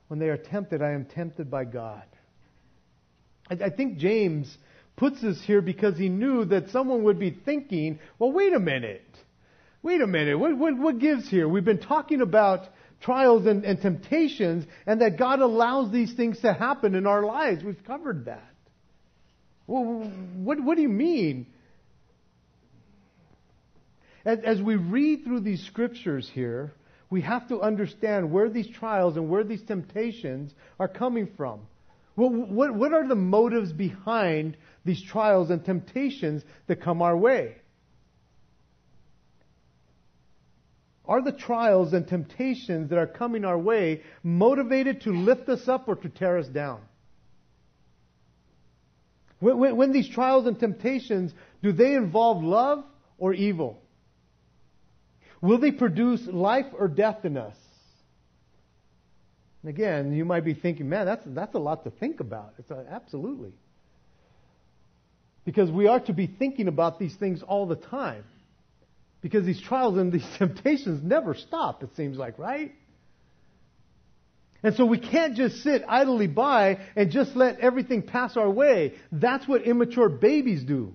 [0.08, 2.04] when they are tempted, I am tempted by God.
[3.50, 4.56] I, I think James
[4.96, 9.02] puts this here because he knew that someone would be thinking, well, wait a minute.
[9.82, 10.38] Wait a minute.
[10.38, 11.46] What, what, what gives here?
[11.46, 12.68] We've been talking about
[13.04, 17.62] trials and, and temptations and that God allows these things to happen in our lives.
[17.62, 18.50] We've covered that.
[19.66, 21.46] Well, what, what do you mean?
[24.24, 26.72] As, as we read through these scriptures here,
[27.10, 31.60] we have to understand where these trials and where these temptations are coming from.
[32.14, 37.56] What, what, what are the motives behind these trials and temptations that come our way?
[41.06, 45.86] Are the trials and temptations that are coming our way motivated to lift us up
[45.86, 46.80] or to tear us down?
[49.38, 52.84] When, when, when these trials and temptations, do they involve love
[53.18, 53.82] or evil?
[55.42, 57.56] Will they produce life or death in us?
[59.62, 62.54] And again, you might be thinking, man, that's, that's a lot to think about.
[62.58, 63.52] It's a, absolutely.
[65.44, 68.24] Because we are to be thinking about these things all the time.
[69.24, 72.72] Because these trials and these temptations never stop, it seems like, right?
[74.62, 78.92] And so we can't just sit idly by and just let everything pass our way.
[79.10, 80.92] That's what immature babies do.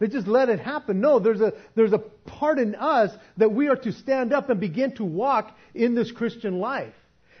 [0.00, 1.00] They just let it happen.
[1.00, 4.58] No, there's a, there's a part in us that we are to stand up and
[4.58, 6.94] begin to walk in this Christian life.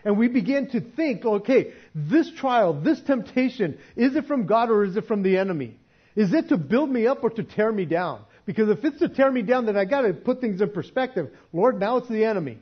[0.04, 4.84] And we begin to think, okay, this trial, this temptation, is it from God or
[4.84, 5.80] is it from the enemy?
[6.14, 8.22] Is it to build me up or to tear me down?
[8.48, 11.28] Because if it's to tear me down, then I gotta put things in perspective.
[11.52, 12.56] Lord, now it's the enemy.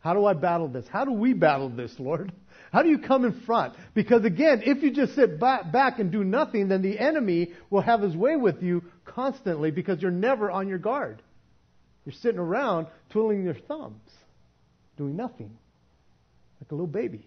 [0.00, 0.86] How do I battle this?
[0.90, 2.32] How do we battle this, Lord?
[2.72, 3.74] How do you come in front?
[3.92, 8.00] Because again, if you just sit back and do nothing, then the enemy will have
[8.00, 11.20] his way with you constantly because you're never on your guard.
[12.06, 14.00] You're sitting around twiddling your thumbs,
[14.96, 15.54] doing nothing,
[16.62, 17.26] like a little baby.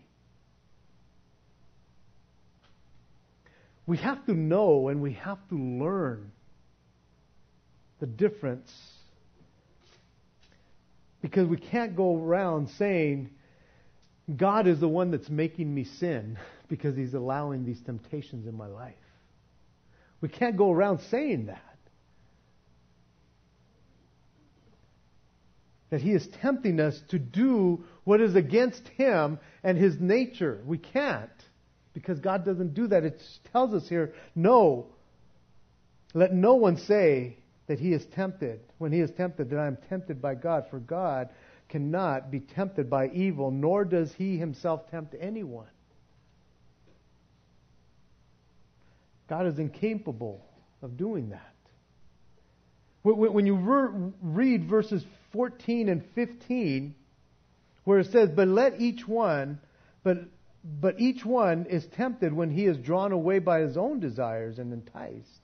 [3.85, 6.31] We have to know and we have to learn
[8.03, 8.69] the difference
[11.21, 13.29] because we can't go around saying,
[14.35, 16.37] God is the one that's making me sin
[16.67, 18.95] because he's allowing these temptations in my life.
[20.19, 21.77] We can't go around saying that.
[25.89, 30.59] That he is tempting us to do what is against him and his nature.
[30.65, 31.29] We can't
[31.93, 33.05] because God doesn't do that.
[33.05, 33.21] It
[33.53, 34.87] tells us here, no,
[36.13, 37.37] let no one say
[37.67, 40.79] that he is tempted, when he is tempted, that I am tempted by God, for
[40.79, 41.29] God
[41.69, 45.67] cannot be tempted by evil, nor does he himself tempt anyone.
[49.27, 50.45] God is incapable
[50.81, 51.53] of doing that.
[53.03, 53.55] When you
[54.21, 56.95] read verses 14 and 15,
[57.83, 59.59] where it says, But let each one,
[60.03, 60.19] but,
[60.63, 64.71] but each one is tempted when he is drawn away by his own desires and
[64.71, 65.42] enticed.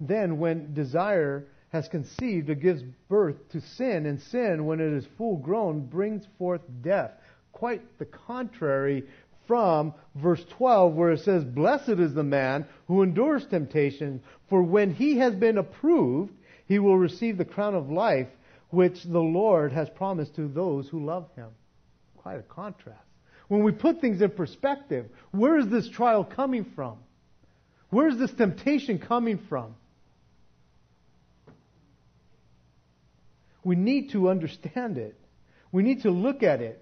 [0.00, 5.06] Then, when desire has conceived, it gives birth to sin, and sin, when it is
[5.16, 7.12] full grown, brings forth death.
[7.52, 9.04] Quite the contrary
[9.46, 14.94] from verse 12, where it says, Blessed is the man who endures temptation, for when
[14.94, 16.32] he has been approved,
[16.66, 18.28] he will receive the crown of life
[18.70, 21.48] which the Lord has promised to those who love him.
[22.16, 23.00] Quite a contrast.
[23.48, 26.98] When we put things in perspective, where is this trial coming from?
[27.90, 29.74] Where's this temptation coming from?
[33.64, 35.18] We need to understand it.
[35.72, 36.80] We need to look at it.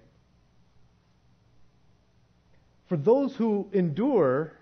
[2.89, 4.53] For those who endure,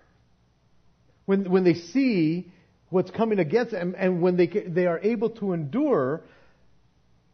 [1.26, 2.50] when, when they see
[2.88, 6.22] what's coming against them, and when they, they are able to endure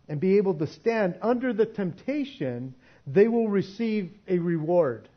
[0.09, 2.75] and be able to stand under the temptation,
[3.07, 5.09] they will receive a reward.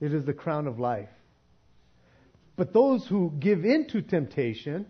[0.00, 1.08] It is the crown of life.
[2.56, 4.86] But those who give in to temptation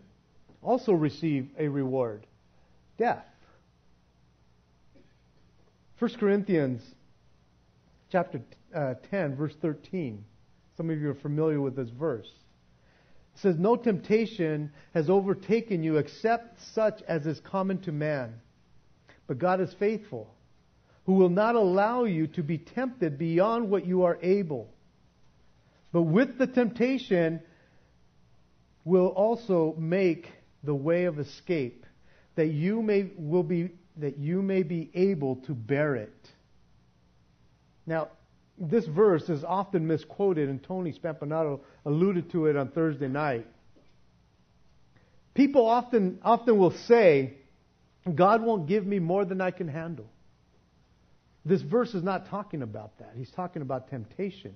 [0.62, 2.26] also receive a reward
[2.98, 3.24] death.
[5.98, 6.82] 1 Corinthians
[8.12, 8.42] chapter
[8.74, 10.22] uh, 10, verse 13.
[10.76, 12.28] Some of you are familiar with this verse.
[13.34, 18.34] It says, No temptation has overtaken you except such as is common to man.
[19.26, 20.34] But God is faithful,
[21.06, 24.68] who will not allow you to be tempted beyond what you are able.
[25.92, 27.40] But with the temptation
[28.84, 30.30] will also make
[30.62, 31.86] the way of escape,
[32.34, 36.30] that you may will be that you may be able to bear it.
[37.86, 38.08] Now,
[38.58, 43.46] this verse is often misquoted, and Tony Spampanato alluded to it on Thursday night.
[45.34, 47.34] People often, often will say,
[48.14, 50.08] God won't give me more than I can handle.
[51.44, 53.12] This verse is not talking about that.
[53.16, 54.54] He's talking about temptation.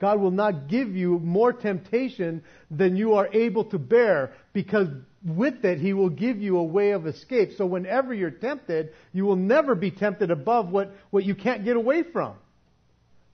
[0.00, 4.88] God will not give you more temptation than you are able to bear because
[5.26, 7.50] with it He will give you a way of escape.
[7.58, 11.76] So whenever you're tempted, you will never be tempted above what, what you can't get
[11.76, 12.34] away from.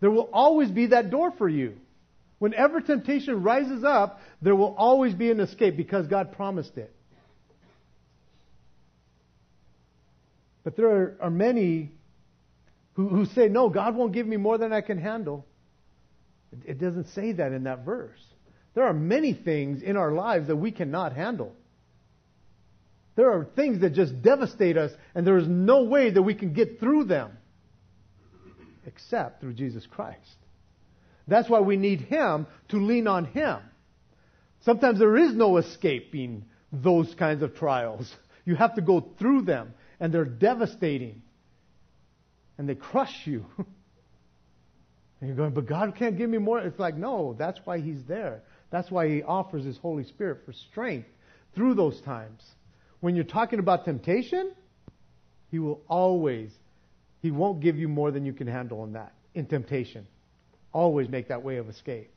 [0.01, 1.77] There will always be that door for you.
[2.39, 6.93] Whenever temptation rises up, there will always be an escape because God promised it.
[10.65, 11.93] But there are, are many
[12.95, 15.47] who, who say, no, God won't give me more than I can handle.
[16.65, 18.21] It doesn't say that in that verse.
[18.75, 21.55] There are many things in our lives that we cannot handle.
[23.15, 26.53] There are things that just devastate us, and there is no way that we can
[26.53, 27.33] get through them
[28.87, 30.37] except through Jesus Christ.
[31.29, 33.59] That's why we need Him to lean on Him.
[34.65, 38.13] Sometimes there is no escaping those kinds of trials.
[38.45, 41.23] You have to go through them, and they're devastating,
[42.59, 43.47] and they crush you.
[45.21, 46.59] And you're going, but God can't give me more.
[46.59, 48.43] It's like, no, that's why He's there.
[48.73, 51.07] That's why He offers His Holy Spirit for strength
[51.55, 52.43] through those times.
[53.03, 54.53] When you're talking about temptation,
[55.51, 56.53] He will always,
[57.21, 60.07] He won't give you more than you can handle in that, in temptation.
[60.73, 62.13] Always make that way of escape.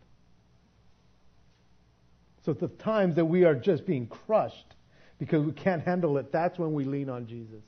[2.45, 4.75] So the times that we are just being crushed
[5.17, 7.63] because we can't handle it, that's when we lean on Jesus.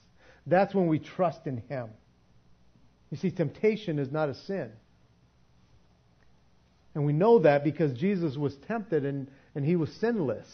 [0.46, 1.88] That's when we trust in Him.
[3.10, 4.70] You see, temptation is not a sin.
[6.94, 10.48] And we know that because Jesus was tempted and, and he was sinless.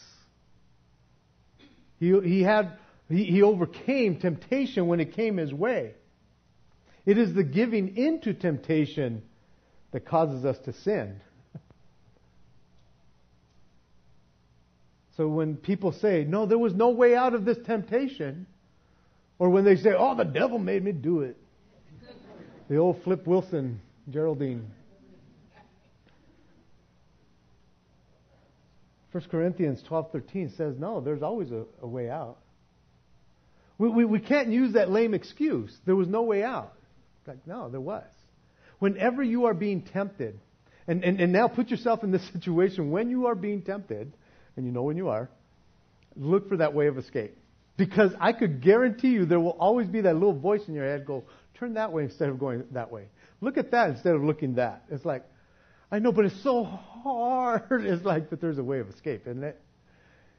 [1.99, 2.77] He, he, had,
[3.09, 5.93] he, he overcame temptation when it came his way.
[7.05, 9.23] It is the giving into temptation
[9.91, 11.19] that causes us to sin.
[15.15, 18.47] So when people say, no, there was no way out of this temptation,
[19.37, 21.37] or when they say, oh, the devil made me do it.
[22.69, 23.79] The old Flip Wilson,
[24.09, 24.71] Geraldine.
[29.13, 32.39] 1 Corinthians 12:13 says, no, there's always a, a way out.
[33.77, 35.75] We, we, we can't use that lame excuse.
[35.85, 36.73] There was no way out.
[37.27, 38.03] Like, no, there was.
[38.79, 40.39] Whenever you are being tempted,
[40.87, 44.11] and, and, and now put yourself in this situation when you are being tempted,
[44.57, 45.29] and you know when you are,
[46.15, 47.37] look for that way of escape.
[47.77, 51.05] Because I could guarantee you there will always be that little voice in your head
[51.05, 51.23] go,
[51.59, 53.05] turn that way instead of going that way.
[53.41, 54.83] Look at that instead of looking that.
[54.89, 55.23] It's like,
[55.93, 57.85] I know, but it's so hard.
[57.85, 59.61] It's like, but there's a way of escape, isn't it?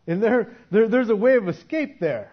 [0.04, 2.32] And there, there there's a way of escape there.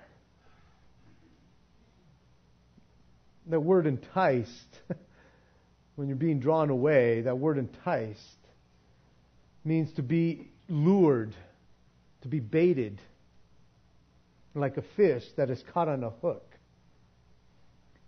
[3.46, 4.80] That word enticed,
[5.96, 8.20] when you're being drawn away, that word enticed
[9.64, 11.36] means to be lured,
[12.24, 13.00] to be baited,
[14.56, 16.50] like a fish that is caught on a hook.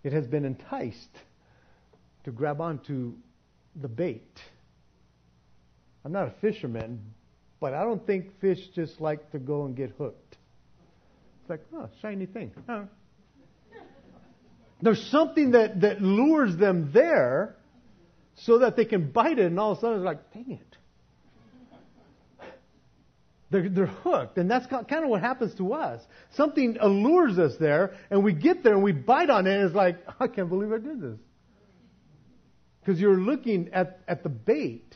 [0.02, 1.16] It has been enticed
[2.24, 3.12] to grab onto
[3.76, 4.40] the bait.
[6.04, 7.00] I'm not a fisherman,
[7.60, 10.36] but I don't think fish just like to go and get hooked.
[11.40, 12.52] It's like, oh, shiny thing.
[12.66, 12.82] Huh.
[14.82, 17.56] There's something that, that lures them there
[18.36, 20.76] so that they can bite it, and all of a sudden it's like, dang it.
[23.50, 26.02] They're, they're hooked, and that's kind of what happens to us.
[26.32, 29.74] Something allures us there, and we get there and we bite on it, and it's
[29.74, 31.18] like, I can't believe I did this.
[32.80, 34.94] Because you're looking at, at the bait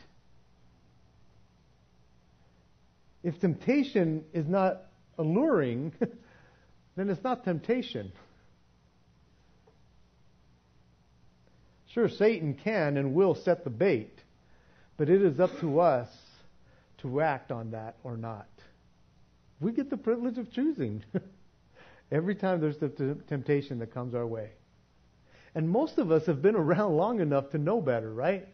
[3.23, 4.81] If temptation is not
[5.17, 5.93] alluring,
[6.95, 8.11] then it's not temptation.
[11.87, 14.21] Sure, Satan can and will set the bait,
[14.97, 16.07] but it is up to us
[16.99, 18.47] to act on that or not.
[19.59, 21.03] We get the privilege of choosing
[22.11, 24.51] every time there's the temptation that comes our way.
[25.55, 28.47] And most of us have been around long enough to know better, right?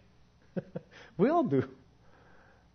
[1.18, 1.64] we all do.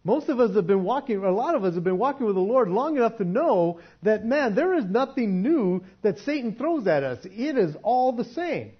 [0.03, 2.41] Most of us have been walking, a lot of us have been walking with the
[2.41, 7.03] Lord long enough to know that, man, there is nothing new that Satan throws at
[7.03, 7.19] us.
[7.25, 8.73] It is all the same.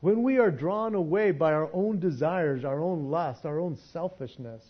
[0.00, 4.62] When we are drawn away by our own desires, our own lust, our own selfishness,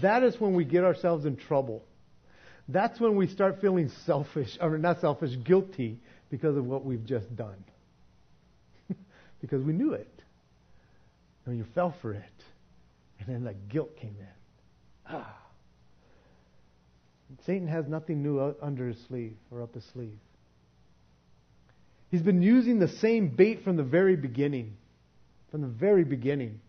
[0.00, 1.84] that is when we get ourselves in trouble.
[2.68, 7.34] That's when we start feeling selfish, or not selfish, guilty because of what we've just
[7.34, 7.64] done.
[9.40, 10.22] because we knew it.
[11.52, 12.24] You fell for it.
[13.20, 14.26] And then the guilt came in.
[15.08, 15.36] Ah.
[17.44, 20.18] Satan has nothing new under his sleeve or up his sleeve.
[22.10, 24.76] He's been using the same bait from the very beginning.
[25.50, 26.60] From the very beginning.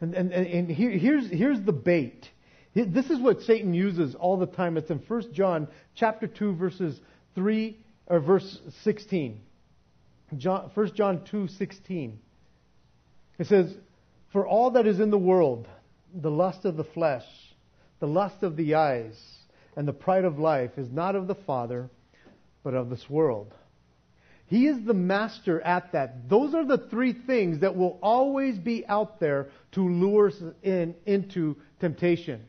[0.00, 2.28] And, and, and here, here's, here's the bait.
[2.74, 4.76] This is what Satan uses all the time.
[4.76, 7.00] It's in 1 John chapter 2 verses
[7.34, 7.76] 3
[8.06, 9.40] or verse 16.
[10.36, 12.14] John, 1 John 2:16.
[13.42, 13.76] It says,
[14.28, 15.66] "For all that is in the world,
[16.14, 17.26] the lust of the flesh,
[17.98, 19.20] the lust of the eyes,
[19.74, 21.90] and the pride of life is not of the Father,
[22.62, 23.52] but of this world.
[24.46, 26.28] He is the master at that.
[26.28, 30.94] Those are the three things that will always be out there to lure us in,
[31.04, 32.46] into temptation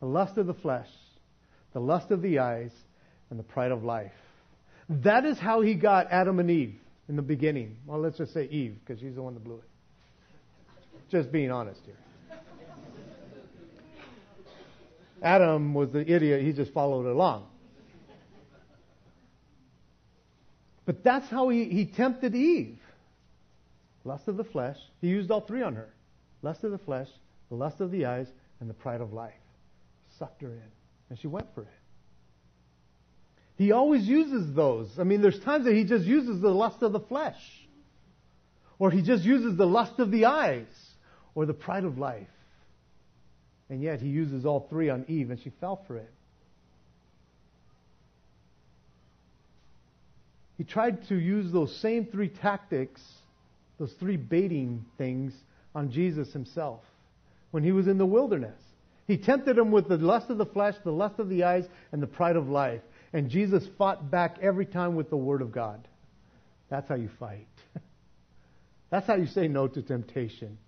[0.00, 0.88] the lust of the flesh,
[1.74, 2.72] the lust of the eyes,
[3.28, 4.12] and the pride of life.
[4.88, 6.80] That is how he got Adam and Eve
[7.10, 7.76] in the beginning.
[7.84, 9.64] Well, let's just say Eve, because she's the one that blew it.
[11.12, 11.94] Just being honest here.
[15.22, 17.46] Adam was the idiot, he just followed along.
[20.86, 22.78] But that's how he, he tempted Eve.
[24.04, 24.78] Lust of the flesh.
[25.02, 25.90] He used all three on her.
[26.40, 27.08] Lust of the flesh,
[27.50, 28.26] the lust of the eyes,
[28.58, 29.34] and the pride of life.
[30.18, 30.70] Sucked her in.
[31.10, 31.68] And she went for it.
[33.56, 34.88] He always uses those.
[34.98, 37.38] I mean, there's times that he just uses the lust of the flesh.
[38.78, 40.81] Or he just uses the lust of the eyes.
[41.34, 42.26] Or the pride of life.
[43.70, 46.12] And yet he uses all three on Eve and she fell for it.
[50.62, 53.00] he tried to use those same three tactics,
[53.80, 55.32] those three baiting things,
[55.74, 56.78] on Jesus himself
[57.50, 58.60] when he was in the wilderness.
[59.08, 62.00] He tempted him with the lust of the flesh, the lust of the eyes, and
[62.00, 62.80] the pride of life.
[63.12, 65.88] And Jesus fought back every time with the Word of God.
[66.70, 67.48] That's how you fight.
[68.90, 70.58] That's how you say no to temptation.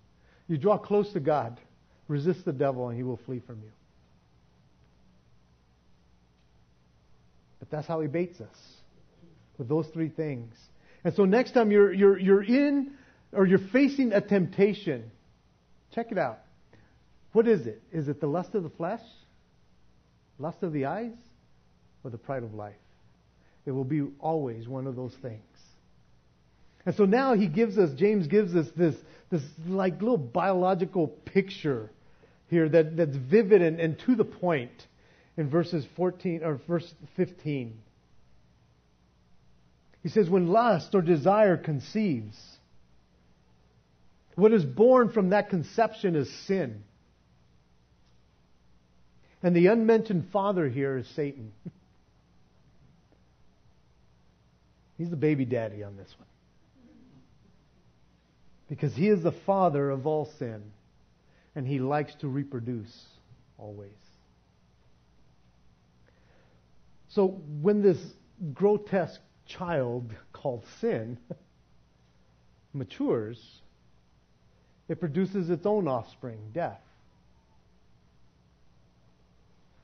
[0.47, 1.59] You draw close to God,
[2.07, 3.71] resist the devil, and he will flee from you.
[7.59, 8.57] But that's how he baits us
[9.57, 10.53] with those three things.
[11.03, 12.91] And so next time you're, you're, you're in
[13.31, 15.11] or you're facing a temptation,
[15.93, 16.39] check it out.
[17.33, 17.81] What is it?
[17.91, 19.01] Is it the lust of the flesh,
[20.39, 21.11] lust of the eyes,
[22.03, 22.75] or the pride of life?
[23.65, 25.41] It will be always one of those things.
[26.85, 28.95] And so now he gives us, James gives us this,
[29.31, 31.89] this like little biological picture
[32.49, 34.87] here that, that's vivid and, and to the point
[35.35, 37.77] in verses 14 or verse 15.
[40.03, 42.37] He says, when lust or desire conceives,
[44.35, 46.83] what is born from that conception is sin.
[49.41, 51.51] And the unmentioned father here is Satan.
[54.97, 56.27] He's the baby daddy on this one.
[58.67, 60.63] Because he is the father of all sin.
[61.55, 63.05] And he likes to reproduce
[63.57, 63.91] always.
[67.09, 67.27] So
[67.61, 67.97] when this
[68.53, 71.17] grotesque child called sin
[72.73, 73.39] matures,
[74.87, 76.81] it produces its own offspring, death,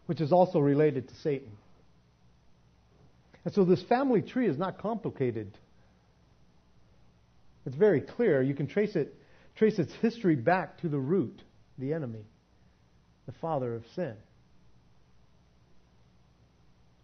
[0.06, 1.52] which is also related to Satan.
[3.46, 5.58] And so this family tree is not complicated.
[7.66, 8.42] It's very clear.
[8.42, 9.16] You can trace it,
[9.56, 11.42] trace its history back to the root,
[11.78, 12.26] the enemy,
[13.26, 14.16] the father of sin.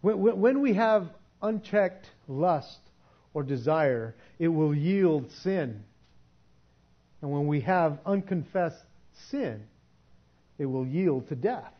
[0.00, 1.08] When, when we have
[1.42, 2.78] unchecked lust
[3.34, 5.82] or desire, it will yield sin.
[7.20, 8.84] And when we have unconfessed
[9.30, 9.64] sin,
[10.58, 11.72] it will yield to death.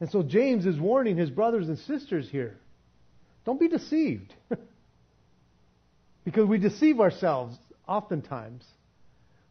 [0.00, 2.56] And so James is warning his brothers and sisters here
[3.44, 4.34] don't be deceived.
[6.24, 7.56] because we deceive ourselves
[7.86, 8.64] oftentimes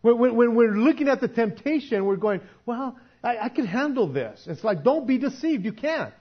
[0.01, 4.45] When, when, we're looking at the temptation, we're going, well, I, I can handle this.
[4.47, 5.65] It's like, don't be deceived.
[5.65, 6.13] You can't.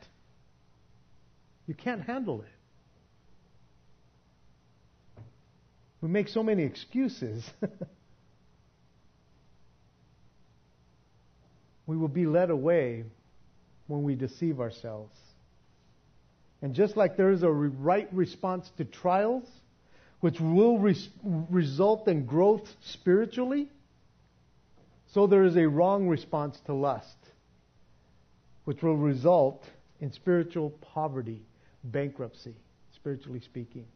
[1.66, 2.48] You can't handle it.
[6.00, 7.48] We make so many excuses.
[11.86, 13.04] we will be led away
[13.86, 15.16] when we deceive ourselves.
[16.62, 19.44] And just like there is a right response to trials,
[20.20, 23.68] which will res- result in growth spiritually,
[25.06, 27.16] so there is a wrong response to lust,
[28.64, 29.64] which will result
[30.00, 31.42] in spiritual poverty,
[31.84, 32.54] bankruptcy,
[32.94, 33.86] spiritually speaking,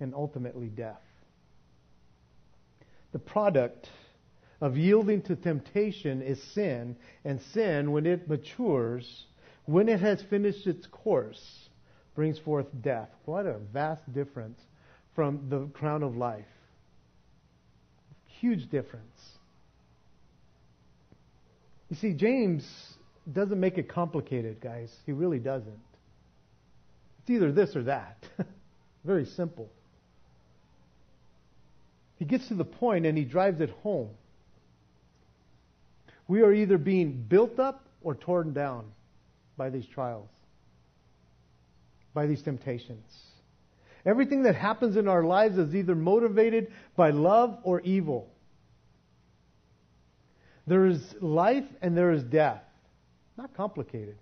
[0.00, 1.02] and ultimately death.
[3.12, 3.88] The product
[4.60, 9.26] of yielding to temptation is sin, and sin, when it matures,
[9.66, 11.68] when it has finished its course,
[12.14, 13.10] brings forth death.
[13.24, 14.60] What a vast difference
[15.20, 16.46] from the crown of life.
[18.40, 19.20] Huge difference.
[21.90, 22.66] You see, James
[23.30, 24.90] doesn't make it complicated, guys.
[25.04, 25.78] He really doesn't.
[27.18, 28.16] It's either this or that.
[29.04, 29.68] Very simple.
[32.16, 34.08] He gets to the point and he drives it home.
[36.28, 38.86] We are either being built up or torn down
[39.58, 40.30] by these trials,
[42.14, 43.04] by these temptations.
[44.06, 48.32] Everything that happens in our lives is either motivated by love or evil.
[50.66, 52.62] There is life and there is death.
[53.36, 54.16] Not complicated.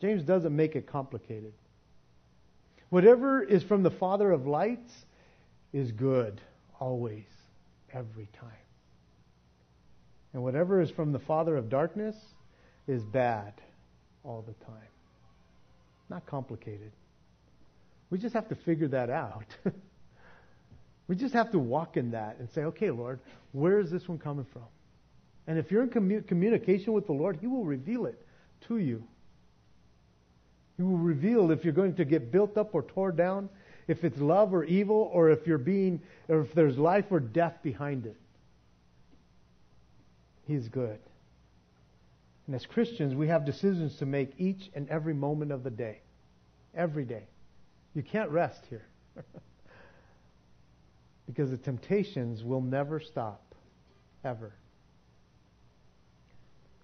[0.00, 1.52] James doesn't make it complicated.
[2.90, 4.92] Whatever is from the Father of lights
[5.72, 6.40] is good,
[6.80, 7.26] always,
[7.92, 8.50] every time.
[10.32, 12.16] And whatever is from the Father of darkness
[12.86, 13.54] is bad
[14.24, 14.88] all the time.
[16.08, 16.92] Not complicated.
[18.10, 19.46] We just have to figure that out.
[21.08, 23.20] we just have to walk in that and say, okay, Lord,
[23.52, 24.64] where is this one coming from?
[25.46, 28.24] And if you're in commu- communication with the Lord, He will reveal it
[28.68, 29.02] to you.
[30.76, 33.48] He will reveal if you're going to get built up or torn down,
[33.88, 37.54] if it's love or evil, or if you're being, or if there's life or death
[37.62, 38.16] behind it.
[40.46, 40.98] He's good.
[42.46, 46.00] And as Christians, we have decisions to make each and every moment of the day.
[46.74, 47.24] Every day.
[47.98, 48.86] You can't rest here.
[51.26, 53.42] because the temptations will never stop.
[54.24, 54.52] Ever.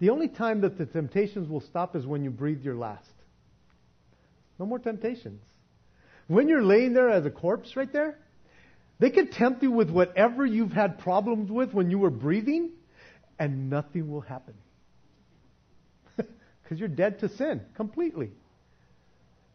[0.01, 3.13] The only time that the temptations will stop is when you breathe your last.
[4.59, 5.41] No more temptations.
[6.27, 8.19] When you're laying there as a corpse right there,
[8.99, 12.71] they can tempt you with whatever you've had problems with when you were breathing,
[13.39, 14.55] and nothing will happen.
[16.65, 18.33] Because you're dead to sin completely.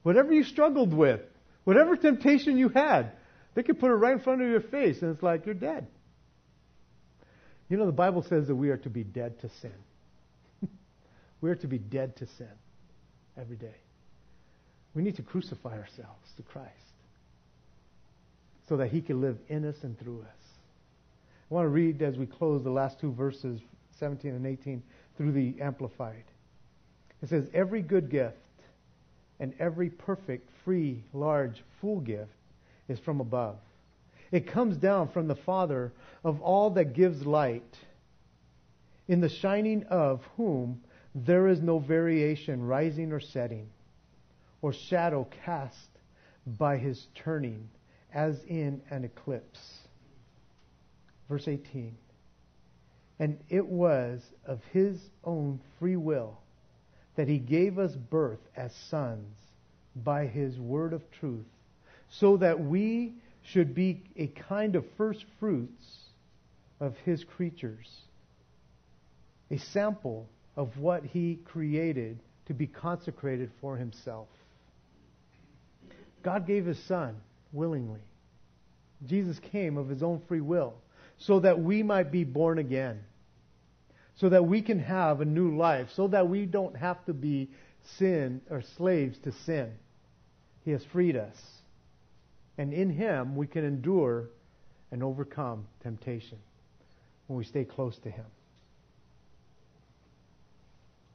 [0.03, 1.19] Whatever you struggled with,
[1.63, 3.11] Whatever temptation you had,
[3.55, 5.87] they could put it right in front of your face, and it's like you're dead.
[7.69, 9.73] You know, the Bible says that we are to be dead to sin.
[11.41, 12.47] we are to be dead to sin
[13.37, 13.75] every day.
[14.95, 16.73] We need to crucify ourselves to Christ
[18.67, 20.39] so that He can live in us and through us.
[21.49, 23.59] I want to read as we close the last two verses,
[23.99, 24.83] 17 and 18,
[25.17, 26.23] through the Amplified.
[27.21, 28.37] It says, Every good gift
[29.39, 32.31] and every perfect, free, large, full gift
[32.87, 33.57] is from above.
[34.31, 35.91] It comes down from the Father
[36.23, 37.77] of all that gives light,
[39.07, 40.81] in the shining of whom
[41.15, 43.67] there is no variation rising or setting,
[44.61, 45.89] or shadow cast
[46.45, 47.69] by his turning,
[48.13, 49.79] as in an eclipse.
[51.27, 51.95] Verse 18.
[53.19, 56.37] And it was of his own free will
[57.19, 59.35] that he gave us birth as sons
[59.93, 61.49] by his word of truth,
[62.07, 65.83] so that we should be a kind of first fruits
[66.79, 67.89] of his creatures,
[69.51, 74.29] a sample of what he created to be consecrated for himself.
[76.23, 77.17] God gave his son
[77.51, 77.99] willingly.
[79.05, 80.73] Jesus came of his own free will
[81.17, 83.01] so that we might be born again
[84.19, 87.49] so that we can have a new life, so that we don't have to be
[87.97, 89.71] sin or slaves to sin.
[90.65, 91.37] He has freed us.
[92.57, 94.29] And in Him we can endure
[94.91, 96.37] and overcome temptation
[97.27, 98.25] when we stay close to Him.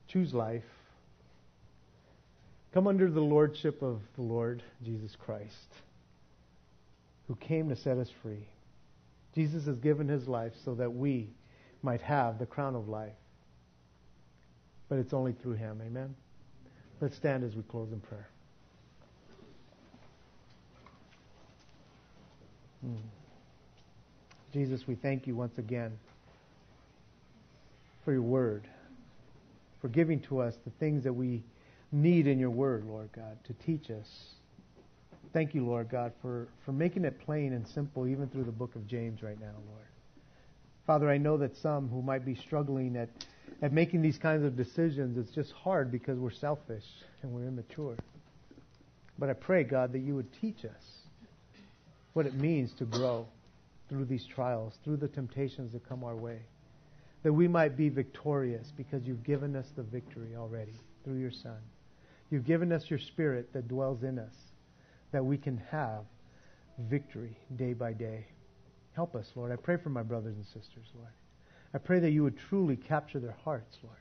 [0.09, 0.63] Choose life.
[2.73, 5.75] Come under the lordship of the Lord Jesus Christ,
[7.29, 8.49] who came to set us free.
[9.35, 11.29] Jesus has given His life so that we
[11.85, 13.13] might have the crown of life.
[14.89, 15.81] But it's only through him.
[15.85, 16.15] Amen?
[17.01, 18.29] Let's stand as we close in prayer.
[22.81, 22.97] Hmm.
[24.53, 25.99] Jesus, we thank you once again
[28.05, 28.69] for your word,
[29.81, 31.43] for giving to us the things that we
[31.93, 34.35] need in your word, Lord God, to teach us.
[35.33, 38.75] Thank you, Lord God, for, for making it plain and simple even through the book
[38.77, 39.94] of James right now, Lord.
[40.87, 43.09] Father, I know that some who might be struggling at,
[43.63, 46.85] at making these kinds of decisions, it's just hard because we're selfish
[47.23, 47.97] and we're immature.
[49.19, 50.83] But I pray, God, that you would teach us
[52.13, 53.27] what it means to grow
[53.89, 56.41] through these trials, through the temptations that come our way.
[57.23, 60.75] That we might be victorious because you've given us the victory already
[61.05, 61.59] through your Son.
[62.31, 64.35] You've given us your Spirit that dwells in us,
[65.13, 66.05] that we can have
[66.79, 68.27] victory day by day.
[68.95, 69.53] Help us, Lord.
[69.53, 71.13] I pray for my brothers and sisters, Lord.
[71.75, 73.97] I pray that you would truly capture their hearts, Lord.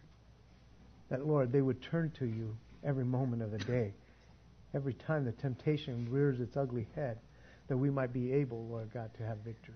[1.09, 3.93] That, Lord, they would turn to you every moment of the day.
[4.75, 7.17] Every time the temptation rears its ugly head,
[7.67, 9.75] that we might be able, Lord God, to have victory.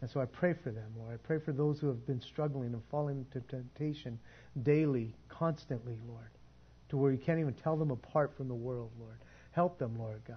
[0.00, 1.14] And so I pray for them, Lord.
[1.14, 4.18] I pray for those who have been struggling and falling into temptation
[4.62, 6.30] daily, constantly, Lord,
[6.90, 9.16] to where you can't even tell them apart from the world, Lord.
[9.52, 10.36] Help them, Lord God,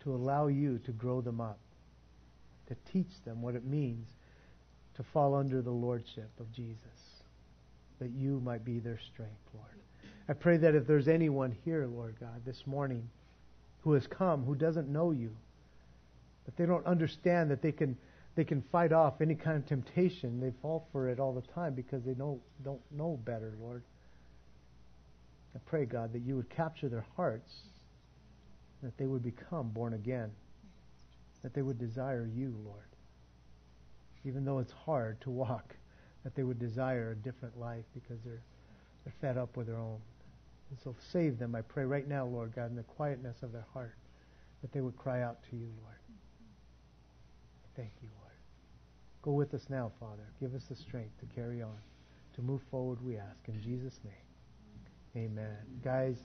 [0.00, 1.58] to allow you to grow them up,
[2.68, 4.08] to teach them what it means
[4.96, 6.78] to fall under the lordship of Jesus,
[8.00, 9.68] that you might be their strength, Lord.
[10.28, 13.08] I pray that if there's anyone here, Lord God, this morning
[13.82, 15.30] who has come who doesn't know you,
[16.46, 17.96] that they don't understand that they can
[18.36, 20.40] they can fight off any kind of temptation.
[20.40, 23.82] They fall for it all the time because they don't don't know better, Lord.
[25.54, 27.52] I pray, God, that you would capture their hearts,
[28.82, 30.32] that they would become born again,
[31.44, 32.88] that they would desire you, Lord.
[34.24, 35.76] Even though it's hard to walk,
[36.24, 38.42] that they would desire a different life because they're
[39.04, 39.98] they're fed up with their own.
[40.70, 43.66] And so save them, I pray right now, Lord God, in the quietness of their
[43.72, 43.94] heart,
[44.62, 45.96] that they would cry out to you, Lord.
[47.76, 48.32] Thank you, Lord.
[49.20, 50.26] Go with us now, Father.
[50.40, 51.76] Give us the strength to carry on,
[52.34, 53.46] to move forward, we ask.
[53.48, 55.56] In Jesus' name, amen.
[55.82, 56.16] Guys,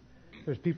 [0.45, 0.77] there's people.